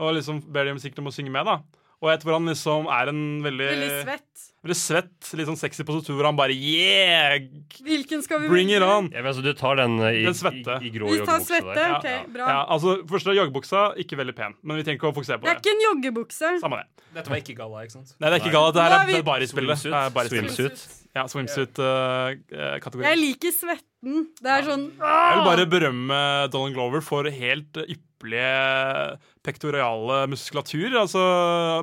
[0.00, 1.83] Og liksom ber dem sikkert om å synge med, da.
[2.04, 4.42] Og et hvor han liksom er en veldig Veldig svett.
[4.64, 7.38] veldig svett, litt sånn sexy positur hvor han bare Yeah!
[7.84, 9.08] Hvilken skal vi Bring it on!
[9.12, 10.76] Ja, men altså, du tar den eh, i, Den svette.
[10.84, 11.72] i, i grå Vi tar svette.
[11.76, 11.94] der.
[11.98, 12.48] OK, bra.
[12.52, 15.54] Ja, altså, Første joggebuksa, ikke veldig pen, men vi trenger ikke å fokusere på Det
[15.54, 16.52] Det er ikke en joggebukse.
[16.64, 17.06] Samme det.
[17.14, 18.14] Dette var ikke galla, ikke sant?
[18.18, 18.72] Nei, det er ikke galla.
[18.74, 19.80] Det her er er, vi- det er.
[19.84, 20.54] Det er barisspillet.
[20.54, 21.00] Swimsuit.
[21.14, 23.04] Ja, swimsuit-kategori.
[23.06, 24.24] Jeg liker svetten.
[24.42, 26.18] Det er sånn Jeg vil bare berømme
[26.52, 27.78] Donald Glover for helt
[28.24, 30.96] ypperlige pektoriale muskulatur.
[31.04, 31.22] Altså,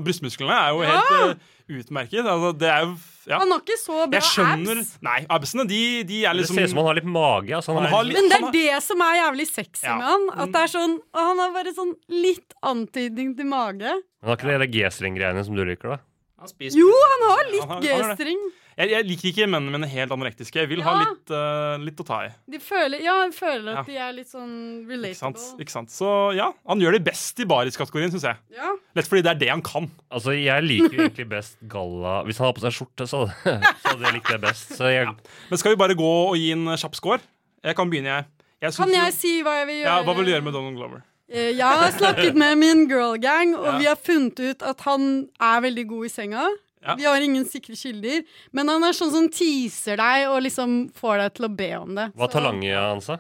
[0.04, 2.26] brystmusklene er jo helt uh, utmerket.
[2.26, 2.96] Altså, det er jo
[3.30, 3.38] ja.
[3.38, 4.94] Han har ikke så bra Jeg skjønner abs.
[5.06, 7.52] Nei, absene, de, de er Det liksom ser ut som han har litt mage.
[7.54, 9.86] Altså, han Han har litt- Men det han er har- det som er jævlig sexy
[9.86, 9.98] Ja.
[9.98, 10.30] med han.
[10.42, 13.86] At det er sånn, og Han har bare sånn litt antydning til mage.
[13.86, 15.98] han har ikke de G-string-greiene som du liker, da.
[16.42, 18.12] Han spiser Jo, han har litt Han har-.
[18.16, 18.40] G-string.
[18.80, 20.58] jeg, jeg liker ikke mennene mine helt anorektiske.
[20.64, 22.32] Jeg vil ha litt, uh, litt å ta i.
[22.50, 23.84] De føler, ja, jeg føler Ja.
[23.84, 24.56] at de er litt sånn
[24.90, 25.44] Ikke sant?
[25.62, 25.94] ikke sant?
[25.94, 28.42] Så ja, han gjør det best i bariskategorien, syns jeg.
[28.58, 28.72] Ja.
[28.98, 29.86] Lett fordi det er det han kan.
[30.10, 34.02] Altså, Jeg liker egentlig best galla Hvis han har på seg skjorte, så så hadde
[34.10, 34.74] jeg likt det best.
[34.82, 35.14] Så jeg,
[35.52, 37.22] Men skal vi bare gå og gi en kjapp score?
[37.64, 38.26] Jeg kan begynne, jeg.
[38.66, 39.94] jeg Kan jeg si hva jeg vil gjøre?
[39.94, 41.06] ja, Hva vil du gjøre med Donald Glover?
[41.32, 43.78] Eh, Jeg har snakket med min girl gang, og Ja.
[43.80, 46.50] vi har funnet ut at han er veldig god i senga.
[46.84, 46.96] Ja.
[46.96, 51.18] Vi har ingen sikre kilder, men han er sånn som teaser deg og liksom får
[51.22, 52.12] deg til å be om det.
[52.18, 53.18] hva Så- tar lange hans, da?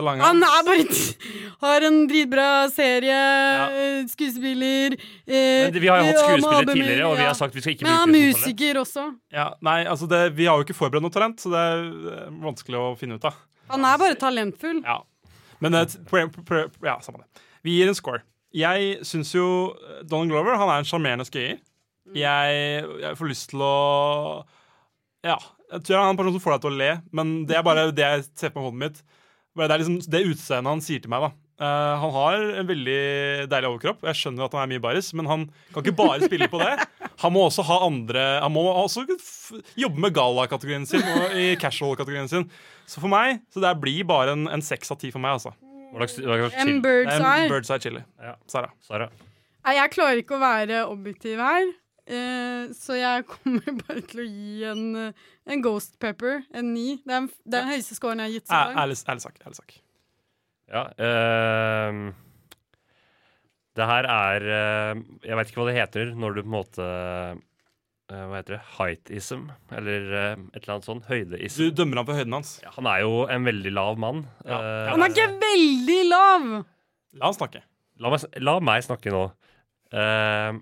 [0.00, 1.16] Han er bare t
[1.60, 4.06] har en dritbra serie, ja.
[4.08, 4.94] skuespiller
[5.26, 7.82] eh, Men vi har jo hatt skuespiller tidligere, og vi har sagt vi skal ikke
[7.82, 9.04] Men han bruke er det musiker også.
[9.34, 11.82] Ja, nei, altså det, Vi har jo ikke forberedt noe talent, så det er
[12.14, 13.34] eh, vanskelig å finne ut av.
[13.68, 14.80] Han er bare talentfull.
[14.86, 15.02] Ja.
[15.60, 17.42] Men ja, samme det.
[17.66, 18.22] Vi gir en score.
[18.56, 19.46] Jeg syns jo
[19.76, 21.60] eh, Donald Glover han er en sjarmerende skøyer.
[22.16, 23.74] Jeg, jeg får lyst til å
[25.26, 25.38] Ja.
[25.70, 27.62] Jeg tror han er en person som får deg til å le, men det er
[27.62, 28.96] bare det jeg ser på hodet mitt.
[29.54, 31.30] Det er liksom det utseendet han sier til meg, da.
[31.60, 33.00] Eh, han har en veldig
[33.52, 34.04] deilig overkropp.
[34.08, 35.42] Jeg skjønner at han er mye baris, men han
[35.74, 36.72] kan ikke bare spille på det.
[37.20, 39.04] Han må også ha andre Han må også
[39.76, 42.46] jobbe med gala-kategorien sin og i casual-kategorien sin.
[42.88, 45.52] Så for meg så det blir bare en, en seks av ti for meg, altså.
[45.90, 46.80] En?
[46.80, 47.50] Bird's en eye.
[47.50, 48.02] bird's eye chili.
[48.22, 48.38] Ja.
[48.48, 48.72] Sara.
[48.86, 49.10] Sara.
[49.66, 51.68] Nei, jeg klarer ikke å være objektiv her.
[52.10, 56.96] Uh, så jeg kommer bare til å gi en, eh, en Ghost Pepper en ni.
[57.04, 58.82] Det er, det er den høyeste scoren jeg har gitt så langt.
[58.86, 59.40] Ærlig, ærlig sak.
[59.44, 59.80] Ærlig sak.
[60.70, 60.84] Ja.
[60.94, 62.10] Uh,
[63.78, 66.86] det her er uh, Jeg vet ikke hva det heter når du på en måte
[66.86, 67.38] uh,
[68.10, 68.60] Hva heter det?
[68.76, 69.44] Heightism?
[69.74, 71.02] Eller eh, et eller annet sånn.
[71.06, 71.60] Høydeism.
[71.62, 72.56] Du dømmer ham på høyden hans.
[72.64, 74.24] Ja, han er jo en veldig lav mann.
[74.42, 74.58] Ja.
[74.90, 76.48] Han er ikke veldig lav!
[77.20, 77.62] La han snakke.
[78.02, 79.22] la, meg, la meg snakke nå.
[79.94, 80.58] Eh,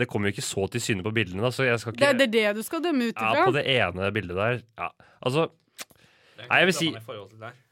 [0.00, 2.08] det kommer jo ikke så til syne på bildene, da, så jeg skal Det ikke
[2.08, 3.36] er det, er det du skal dømme ut ifra?
[3.36, 3.44] ja.
[3.48, 4.90] På det ene bildet der Ja,
[5.24, 5.46] altså
[6.40, 7.62] Nei, jeg vil si- I forhold til deg.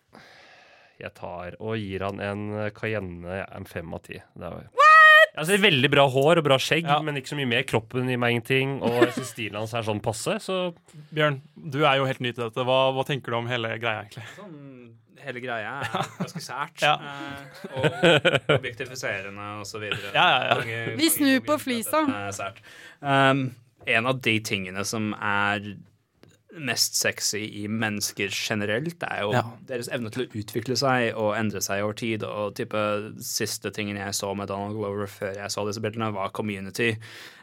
[1.00, 4.14] Jeg tar og gir han en eh, Cayenne en fem av ti.
[4.20, 4.70] Jeg er-
[5.34, 7.00] Altså, veldig bra hår og bra skjegg, Ja.
[7.02, 7.64] men ikke så mye mer.
[7.66, 8.76] Kroppen gir meg ingenting.
[8.86, 10.72] Og jeg synes stilen hans er sånn passe, så
[11.12, 12.62] Bjørn, du er jo helt ny til dette.
[12.62, 14.22] Hva, hva tenker du om hele greia, egentlig?
[14.36, 16.78] Sånn, hele greia er ganske sært.
[16.86, 16.94] Ja.
[17.02, 20.12] eh, og objektifiserende og så videre.
[20.14, 20.54] Ja, ja, ja.
[20.60, 22.04] Mange- Vi snur på flisa.
[23.02, 23.54] Um,
[23.86, 25.74] en av de tingene som er
[26.58, 29.42] mest sexy i mennesker generelt, det er jo Ja.
[29.66, 32.22] deres evne til å utvikle seg og endre seg over tid.
[32.22, 32.74] Og type
[33.20, 36.96] siste tingen jeg så med Donald Glover før jeg så disse bildene, var Community.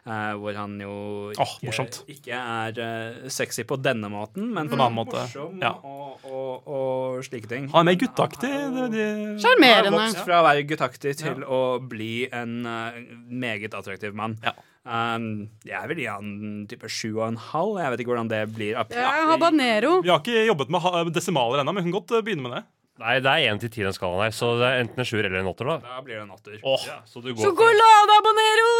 [0.07, 4.73] eh, hvor han jo ikke, oh, ikke er uh, sexy på denne måten, men På
[4.73, 5.73] en annen måte, morsom ja.
[5.85, 7.67] og, og, og slike ting.
[7.69, 8.49] Han er mer guttaktig.
[8.49, 9.91] det- Han har Sjarmerende.
[9.99, 12.91] vokst fra å være guttaktig til å bli en uh,
[13.29, 14.39] meget attraktiv mann.
[14.43, 14.53] Ja.
[14.81, 15.25] Um,
[15.67, 16.29] jeg vil gi han
[16.69, 17.77] type sju og en halv.
[17.83, 18.73] Jeg vet ikke hvordan det blir.
[18.95, 19.99] Ja, habanero.
[20.01, 22.63] Vi har ikke jobbet med desimaler ennå, men vi kan godt eh, begynne med det.
[23.01, 25.25] Nei, det er én til ti den skalaen her, så det er enten en sjuer
[25.25, 25.77] eller en åtter, da.
[25.85, 26.57] Da blir det en åtter.
[26.61, 28.73] Oh, Ja, så du Sjokoladehabanero!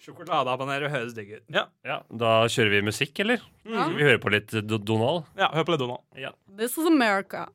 [0.00, 1.42] Sjokoladehabanero høres digg ut.
[1.52, 3.42] ja, Da kjører vi musikk, eller?
[3.68, 3.88] Ja.
[3.92, 5.26] Vi hører på litt Donald.
[5.36, 6.00] Ja, hør på litt Donald.
[6.16, 6.32] Ja.
[6.56, 7.48] This is America.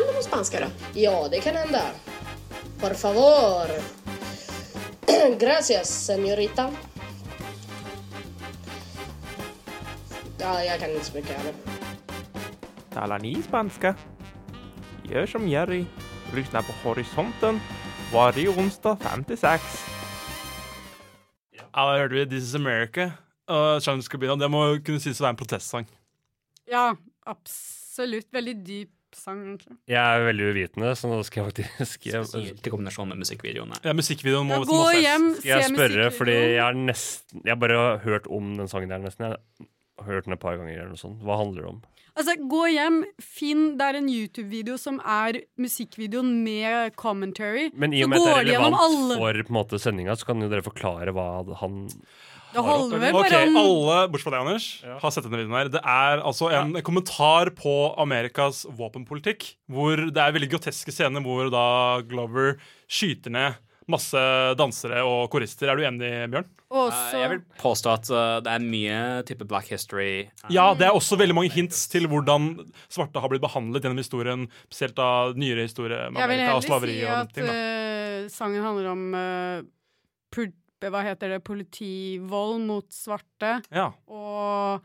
[0.00, 0.66] Kan du någon spanska då?
[1.00, 1.82] Ja, det kan hända.
[2.80, 3.66] Por favor.
[5.38, 6.70] Gracias, señorita.
[10.38, 11.54] Ja, jag kan inte så mycket heller.
[12.90, 13.94] Talar ni spanska?
[15.02, 15.84] Gör som Jerry.
[16.34, 17.60] Lyssna på Horisonten
[18.12, 19.62] varje onsdag 5 till 6.
[21.50, 23.10] Ja, da hørte vi This Is America.
[23.48, 25.86] Og Charles Scubino, det må kunne sies å være en protestsang.
[26.70, 28.32] Ja, absolutt.
[28.32, 29.76] Veldig dyp sang, egentlig.
[29.90, 33.80] Jeg er veldig uvitende, så nå skal jeg faktisk jeg, Spesielt i kombinasjon med musikkvideoene.
[33.84, 37.54] Ja, Musikkvideoen må Ja, gå hjem, Skal jeg se spørre, fordi jeg har nesten Jeg
[37.54, 39.30] har bare hørt om den sangen der, nesten.
[39.30, 39.66] Jeg
[39.98, 41.20] har hørt den et par ganger, eller noe sånt.
[41.22, 41.80] Hva handler det om?
[42.20, 47.70] Altså, gå hjem, finn Det er en YouTube-video som er musikkvideoen med commentary.
[47.72, 49.78] Men i og med at det går er de relevant alle- for på en måte,
[49.80, 51.28] sendinga, så kan jo dere forklare hva
[51.62, 51.88] han
[52.54, 54.68] Det holder vel Ok, bare om Alle, bortsett fra deg, Anders,
[55.02, 55.72] har sett denne videoen her.
[55.72, 61.50] Det er altså en kommentar på Amerikas våpenpolitikk, hvor det er veldig groteske scener hvor
[61.52, 61.66] da
[62.10, 62.56] Glover
[62.90, 63.58] skyter ned
[63.90, 64.20] masse
[64.58, 65.70] dansere og korister.
[65.70, 66.48] Er du enig, Bjørn?
[66.70, 67.18] Også.
[67.18, 70.28] jeg vil påstå at eh, det er mye type black history.
[70.54, 72.52] Ja, det er også veldig mange hints til hvordan
[72.86, 76.60] svarte har blitt behandlet gjennom historien, spesielt av nyere historie med Jeg vil Amerika og
[76.60, 77.50] heller slaveri si og den at ting.
[77.50, 77.58] Da.
[77.58, 79.68] eh, sangen handler om eh,
[80.80, 83.58] pul- hva heter det, politivold mot svarte.
[83.70, 83.90] Ja.
[84.08, 84.80] Og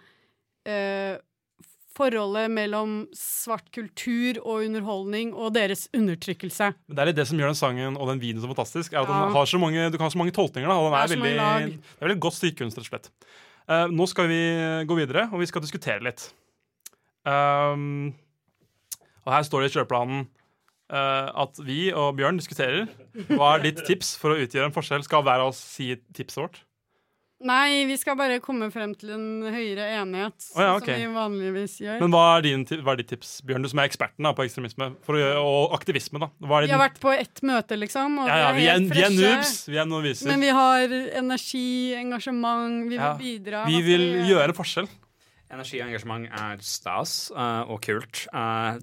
[0.67, 1.17] eh,
[1.95, 6.73] forholdet mellom svart kultur og underholdning og deres undertrykkelse.
[6.89, 8.91] Men det er litt det som gjør den sangen og den videoen så fantastisk.
[8.93, 9.21] er at Ja.
[9.23, 10.67] den har så mange, Du kan ha så mange tolkninger.
[10.67, 11.79] da, og den Det er er veldig.
[11.79, 13.09] Det er veldig godt stykkunst, rett og slett.
[13.67, 14.41] Eh, nå skal vi
[14.85, 16.33] gå videre, og vi skal diskutere litt.
[17.25, 18.13] Um,
[19.25, 20.27] og her står det i kjøreplanen
[20.89, 22.85] at vi og Bjørn diskuterer.
[23.31, 25.05] Hva er ditt tips for å utgjøre en forskjell?
[25.07, 26.59] Skal hver av oss si tipset vårt?
[27.43, 30.95] Nei, vi skal bare komme frem til en høyere enighet, oh, ja, okay.
[30.95, 31.97] som vi vanligvis gjør.
[31.99, 34.45] Men hva er, din, hva er ditt tips, Bjørn, du som er eksperten da, på
[34.45, 36.21] ekstremisme for å gjøre, og aktivisme?
[36.23, 36.29] da?
[36.39, 38.79] Hva er Vi har vært på ett møte, liksom, og ja, ja, vi vi, er
[38.79, 39.53] er, vi er noobs.
[39.67, 40.31] Vi er noviser.
[40.31, 41.67] Men vi har energi,
[41.99, 43.13] engasjement, vi vil Ja.
[43.19, 43.65] bidra.
[43.67, 44.55] Vi vil gjøre?
[44.55, 44.87] forskjell.
[45.51, 48.25] Energi og engasjement er stas uh, og kult.
[48.33, 48.79] Eh,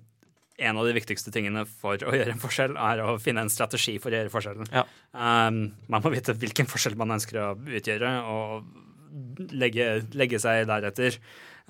[0.62, 3.98] en av de viktigste tingene for å gjøre en forskjell, er å finne en strategi
[4.02, 4.70] for å gjøre forskjellen.
[4.74, 4.86] Ja.
[5.12, 7.48] Um, man må vite hvilken forskjell man ønsker å
[7.80, 11.18] utgjøre, og legge, legge seg deretter.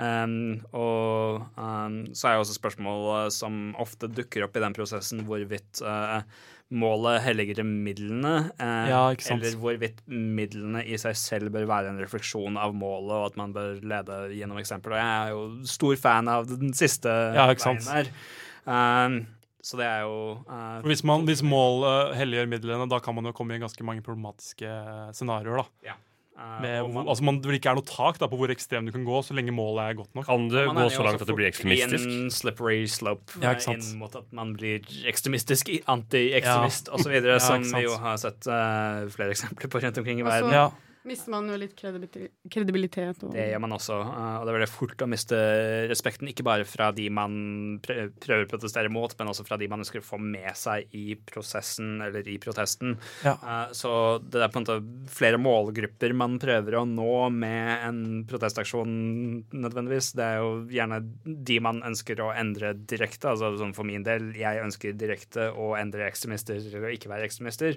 [0.01, 5.24] Um, og um, så er jo også spørsmålet som ofte dukker opp i den prosessen,
[5.28, 6.22] hvorvidt uh,
[6.72, 12.57] målet helliger midlene, eh, Ja, eller hvorvidt midlene i seg selv bør være en refleksjon
[12.57, 14.95] av målet, og at man bør lede gjennom eksempel.
[14.95, 18.12] Og jeg er jo stor fan av den siste Ja, veien der.
[18.66, 19.26] Um,
[19.62, 23.32] så det er jo uh, Hvis, man, hvis målet helliger midlene, da kan man jo
[23.32, 24.66] komme i ganske mange problematiske
[25.14, 25.62] scenarioer.
[25.62, 25.92] da.
[25.92, 25.94] Ja.
[26.32, 28.90] Eh, Med, man- altså man, det ikke er noe tak da, på hvor ekstrem du
[28.94, 30.26] kan gå, så lenge målet er godt nok.
[30.26, 32.08] Kan det Man gå så langt også at det blir fort I ekstremistisk?
[32.08, 33.84] en slippery slope Ja, ikke sant.
[33.84, 36.94] inn mot at man blir ekstremistisk, anti-ekstremist Ja.
[36.98, 40.48] osv., Ja, som vi jo har sett uh, flere eksempler på rundt omkring i verden.
[40.48, 40.58] så- verden.
[40.58, 40.70] Ja.
[41.05, 43.22] Mister man jo litt kredibilitet.
[43.24, 45.38] Og, Det gjør man også, eh, og det er veldig fort å miste
[45.90, 49.80] respekten, ikke bare fra de man prøver å protestere mot, men også fra de man
[49.82, 52.98] ønsker å få med seg i prosessen eller i protesten.
[53.24, 53.34] Ja.
[53.42, 58.24] Eh, Så det er på en måte flere målgrupper man prøver å nå med en
[58.28, 60.12] protestaksjon nødvendigvis.
[60.14, 63.30] Det er jo gjerne de man ønsker å endre direkte.
[63.32, 67.76] altså sånn For min del, jeg ønsker direkte å endre ekstremister eller ikke være ekstremister.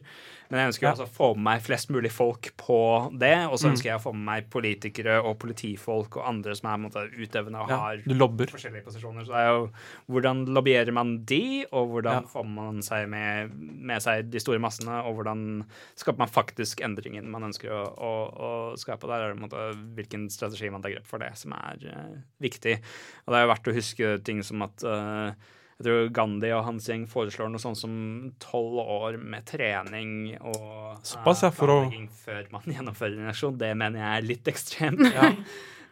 [0.50, 0.94] Men jeg ønsker Ja.
[0.94, 3.72] også å få med meg flest mulig folk på det, og så Mm.
[3.74, 7.62] ønsker jeg å få med meg politikere og politifolk og andre som er måte, utøvende
[7.62, 8.04] og har ja,
[8.52, 9.26] forskjellige posisjoner.
[9.26, 9.70] Så det er jo
[10.12, 12.28] hvordan lobbyerer man de, og hvordan Ja.
[12.28, 17.30] får man seg med, med seg de store massene, og hvordan skaper man faktisk endringen
[17.32, 19.08] man ønsker å, å, å skape.
[19.08, 22.80] Der er det måte hvilken strategi man tar grep for det, som er uh, viktig.
[23.26, 25.32] Og det er jo verdt å huske ting som at eh,
[25.76, 27.96] jeg tror Gandhi og hans gjeng foreslår noe sånt som
[28.40, 33.58] tolv år med trening og Såpass, eh, ja, for å- før man gjennomfører en aksjon.
[33.60, 35.04] Det mener jeg er litt ekstremt.
[35.14, 35.32] ja.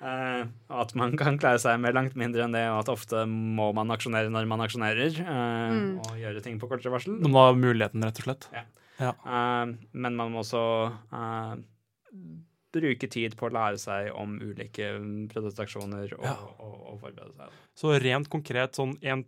[0.04, 0.48] Uh,
[0.84, 3.88] at man kan klare seg med langt mindre enn det, og at ofte må man
[3.96, 6.00] aksjonere når man aksjonerer, Uh, Mm.
[6.04, 7.22] og gjøre ting på kortere varsel.
[7.24, 8.50] De har muligheten, rett og slett.
[8.52, 8.64] Ja.
[9.00, 9.14] Ja.
[9.24, 11.56] Uh, men man må også eh,
[12.74, 14.92] bruke tid på å lære seg om ulike
[15.32, 16.36] protestaksjoner og, Ja.
[16.60, 17.58] og, og forberede seg.
[17.78, 19.24] Så rent konkret, sånn en,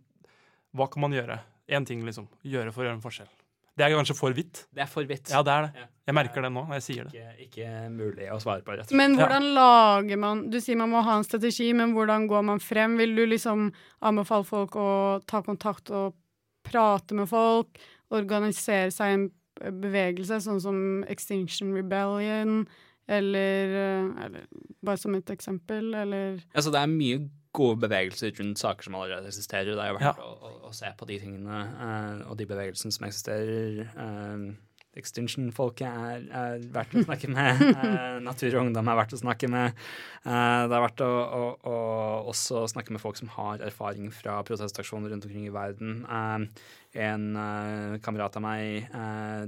[0.76, 1.40] Hva kan man gjøre?
[1.68, 2.28] Én ting, liksom.
[2.46, 3.28] Gjøre for å gjøre en forskjell.
[3.76, 4.62] Det er kanskje for vidt.
[4.72, 5.28] Det er for vidt.
[5.28, 5.70] Ja, det er det.
[5.82, 5.86] Ja.
[6.08, 7.24] Jeg merker det nå når jeg sier det.
[7.44, 8.96] Ikke, ikke mulig å svare på, rett og slett.
[8.96, 9.26] Men Ja.
[9.26, 12.96] hvordan lager man Du sier man må ha en strategi, men hvordan går man frem?
[12.96, 16.14] Vil du liksom anbefale folk å ta kontakt og
[16.64, 17.68] prate med folk?
[18.10, 19.30] Organisere seg i en
[19.82, 22.66] bevegelse, sånn som Extinction Rebellion?
[23.08, 24.46] Eller, eh, eller
[24.82, 29.30] bare som et eksempel, eller Altså, det er mye gode bevegelser rundt saker som allerede
[29.32, 29.72] eksisterer.
[29.74, 30.12] Det er jo Ja.
[30.20, 33.88] å, å, å se på de tingene eh, og de bevegelsene som eksisterer.
[34.96, 37.62] Extinction-folket er, er verdt å snakke med.
[37.76, 39.76] Eh, Natur og Ungdom er verdt å snakke med.
[40.24, 41.76] Eh, det er verdt å, å, å
[42.32, 46.00] også snakke med folk som har erfaring fra protestaksjoner rundt omkring i verden.
[46.08, 46.66] Eh,
[46.96, 47.26] en
[48.00, 48.86] kamerat av meg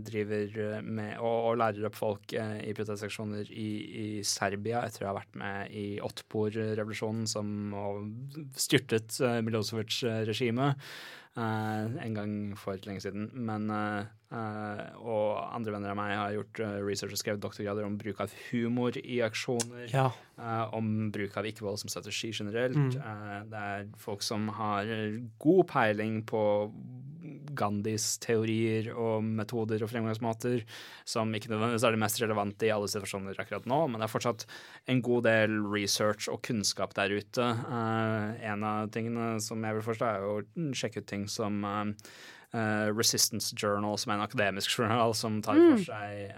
[0.04, 5.14] driver med og, og lærer opp folk i protestaksjoner i, i Serbia etter å ha
[5.16, 7.72] vært med i Otpor-revolusjonen som
[8.52, 10.84] styrtet Milosevic-regimet
[11.38, 13.28] en gang for lenge siden.
[13.34, 17.86] Men eh, eh, Og andre venner av meg har gjort eh, research og skrevet doktorgrader
[17.86, 19.86] om bruk av humor i aksjoner.
[19.92, 20.10] Ja.
[20.38, 22.76] eh, om bruk av ikke-vold som strategi generelt.
[22.76, 22.96] Mm.
[22.98, 24.90] Eh, det er folk som har
[25.38, 26.42] god peiling på
[27.58, 30.62] Gandhis teorier og metoder og fremgangsmåter,
[31.08, 34.14] som ikke nødvendigvis er det mest relevante i alle situasjoner akkurat nå, men det er
[34.14, 34.46] fortsatt
[34.88, 37.44] en god del research og kunnskap der ute.
[37.44, 41.92] Eh, en av tingene som jeg vil forstå, er å sjekke ut ting som eh,
[42.54, 45.76] eh, Resistance Journal, som er en akademisk journal som tar Mm.
[45.76, 46.32] for seg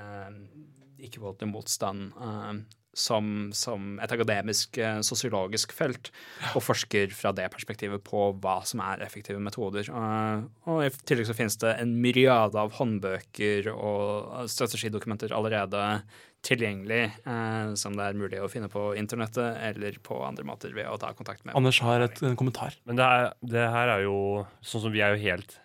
[1.00, 2.60] uh, ikke-voldelig motstand eh,
[2.92, 6.10] som, som et akademisk eh, sosiologisk felt,
[6.56, 9.86] og forsker fra det perspektivet på hva som er effektive metoder.
[9.86, 16.02] Eh, og i tillegg så finnes det en myriade av håndbøker og strategidokumenter allerede
[16.46, 20.90] tilgjengelig, eh, som det er mulig å finne på internettet eller på andre måter ved
[20.90, 21.54] å ta kontakt med.
[21.58, 22.78] Anders har et, en kommentar.
[22.88, 24.20] Men det, er, det her er jo
[24.64, 25.58] sånn som vi er jo helt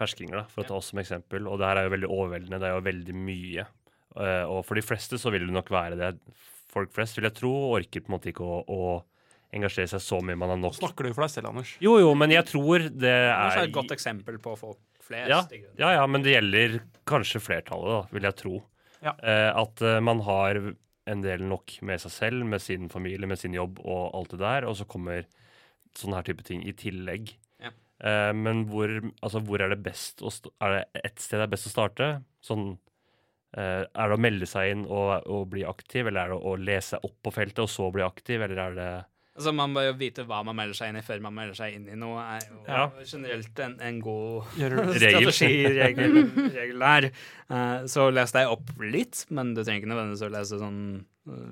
[0.00, 1.48] ferskinger, da, for å ta oss som eksempel.
[1.50, 2.60] Og det her er jo veldig overveldende.
[2.62, 3.66] Det er jo veldig mye.
[4.18, 6.10] Eh, og for de fleste så vil det nok være det.
[6.70, 8.80] Folk flest, vil jeg tro, orker på en måte ikke å, å
[9.56, 10.76] engasjere seg så mye man har nok.
[10.78, 11.74] Snakker du for deg selv, Anders?
[11.82, 15.30] Jo, jo, men jeg tror det Anders er er et godt eksempel på folk flest.
[15.30, 15.40] ja,
[15.80, 16.78] ja, ja, men det gjelder
[17.10, 18.54] kanskje flertallet, da, vil jeg tro.
[19.00, 19.16] Ja.
[19.18, 20.60] Eh, at eh, man har
[21.10, 24.42] en del nok med seg selv, med sin familie, med sin jobb og alt det
[24.42, 25.26] der, og så kommer
[25.98, 27.32] sånne her type ting i tillegg.
[27.62, 27.72] Ja.
[28.06, 31.48] Eh, men hvor, altså, hvor er det best å st Er det ett sted det
[31.48, 32.10] er best å starte?
[32.44, 32.74] Sånn
[33.58, 37.00] Er det å melde seg inn og, og bli aktiv, eller er det å lese
[37.02, 38.90] opp på feltet og så bli aktiv, eller er det
[39.40, 41.72] Altså, Man bør jo vite hva man melder seg inn i før man melder seg
[41.78, 42.20] inn i noe.
[42.20, 42.82] er jo Ja.
[43.08, 44.50] generelt en, en god
[44.98, 46.16] strategiregel
[46.52, 47.06] regel der.
[47.50, 50.80] Uh, så les deg opp litt, men du trenger ikke nødvendigvis å lese sånn
[51.30, 51.46] eh,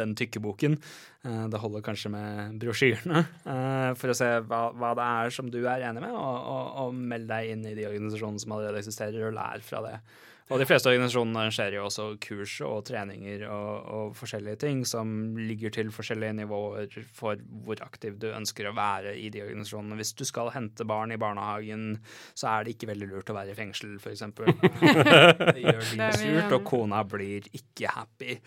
[0.00, 0.76] den tykke boken.
[1.24, 5.52] Eh, det holder kanskje med brosjyrene eh, for å se hva, hva det er som
[5.52, 8.82] du er enig med, og, og, og meld deg inn i de organisasjonene som allerede
[8.82, 9.94] eksisterer, og lær fra det.
[10.50, 15.36] Og de fleste organisasjonene arrangerer jo også kurs og treninger og, og forskjellige ting som
[15.38, 19.98] ligger til forskjellige nivåer for hvor aktiv du ønsker å være i de organisasjonene.
[20.00, 22.00] Hvis du skal hente barn i barnehagen,
[22.34, 24.26] så er det ikke veldig lurt å være i fengsel, f.eks.
[25.54, 28.40] Det gjør er surt, og kona blir ikke happy.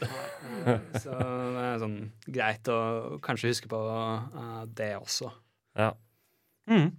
[0.99, 1.97] Så det er sånn
[2.27, 2.81] greit å
[3.23, 5.31] kanskje huske på eh, det også.
[5.79, 5.93] Ja.
[6.69, 6.91] Mm.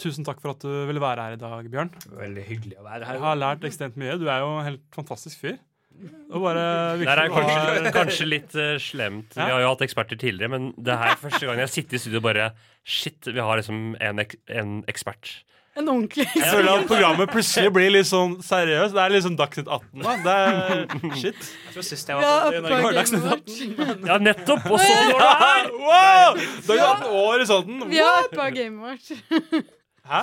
[0.00, 1.90] Tusen takk for at du ville være her i dag, Bjørn.
[2.16, 3.18] Veldig hyggelig å være her.
[3.18, 4.16] Jeg har lært ekstremt mye.
[4.20, 5.58] Du er jo en helt fantastisk fyr.
[6.00, 9.34] Det er kanskje, kanskje litt uh, slemt.
[9.36, 9.44] Ja.
[9.44, 12.02] Vi har jo hatt eksperter tidligere, men det her er første gang jeg sitter i
[12.06, 15.42] studio og bare Shit, vi har liksom en, ek en ekspert.
[15.78, 18.94] En ordentlig Jeg føler at programmet plutselig blir litt sånn seriøst.
[18.96, 20.14] Det er liksom Dagsnytt 18, da.
[20.24, 21.50] Det er shit.
[21.66, 22.62] Jeg tror sist jeg var ja,
[22.96, 24.08] Dagsnytt 18.
[24.08, 24.66] Ja, nettopp!
[24.66, 25.68] Og så går det her!
[25.84, 26.40] Wow!
[26.40, 27.84] Dagsnytt 18 og Horisonten.
[27.92, 29.12] Vi har et par Game Watch.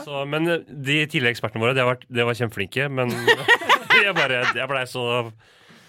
[0.05, 3.13] Så, men eh, de tidligere ekspertene våre, de har vært, de var kjempeflinke, men
[4.05, 5.05] jeg, bare, jeg blei så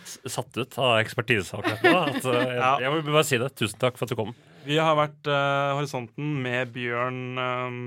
[0.09, 2.73] satt ut av ekspertise akkurat nå at eh, Ja.
[2.85, 3.51] jeg vil bare si det.
[3.59, 4.35] Tusen takk for at du kom.
[4.69, 7.79] Vi har vært uh, Horisonten med Bjørn um,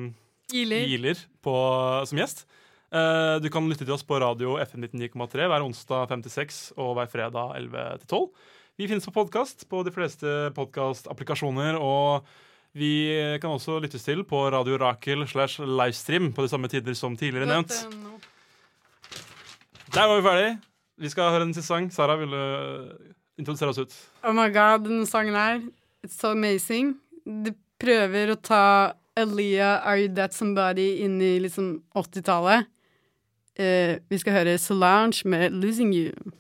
[0.52, 1.54] Giler, Giler på,
[2.10, 2.46] som gjest.
[2.92, 7.12] Uh, du kan lytte til oss på radio FM 99,3 hver onsdag 5-6 og hver
[7.12, 8.26] fredag 11 til 12.
[8.82, 12.26] Vi finnes på podkast på de fleste podkastapplikasjoner, og
[12.74, 12.92] vi
[13.42, 17.50] kan også lyttes til på Radio Rakel slash livestream på de samme tider som tidligere
[17.50, 17.74] nevnt.
[19.92, 20.52] Der var vi ferdig.
[20.98, 21.90] Vi skal høre en siste sang.
[21.92, 22.42] Sara, vil du
[23.42, 23.96] introdusere oss ut?
[24.24, 25.60] Oh my god, denne sangen her.
[26.06, 26.96] It's so amazing.
[27.26, 27.52] De
[27.82, 28.64] prøver å ta
[29.18, 32.70] Aaliyah, Are You That Somebody inn i liksom 80-tallet.
[33.60, 36.32] Uh, vi skal høre Solange med 'Losing You'.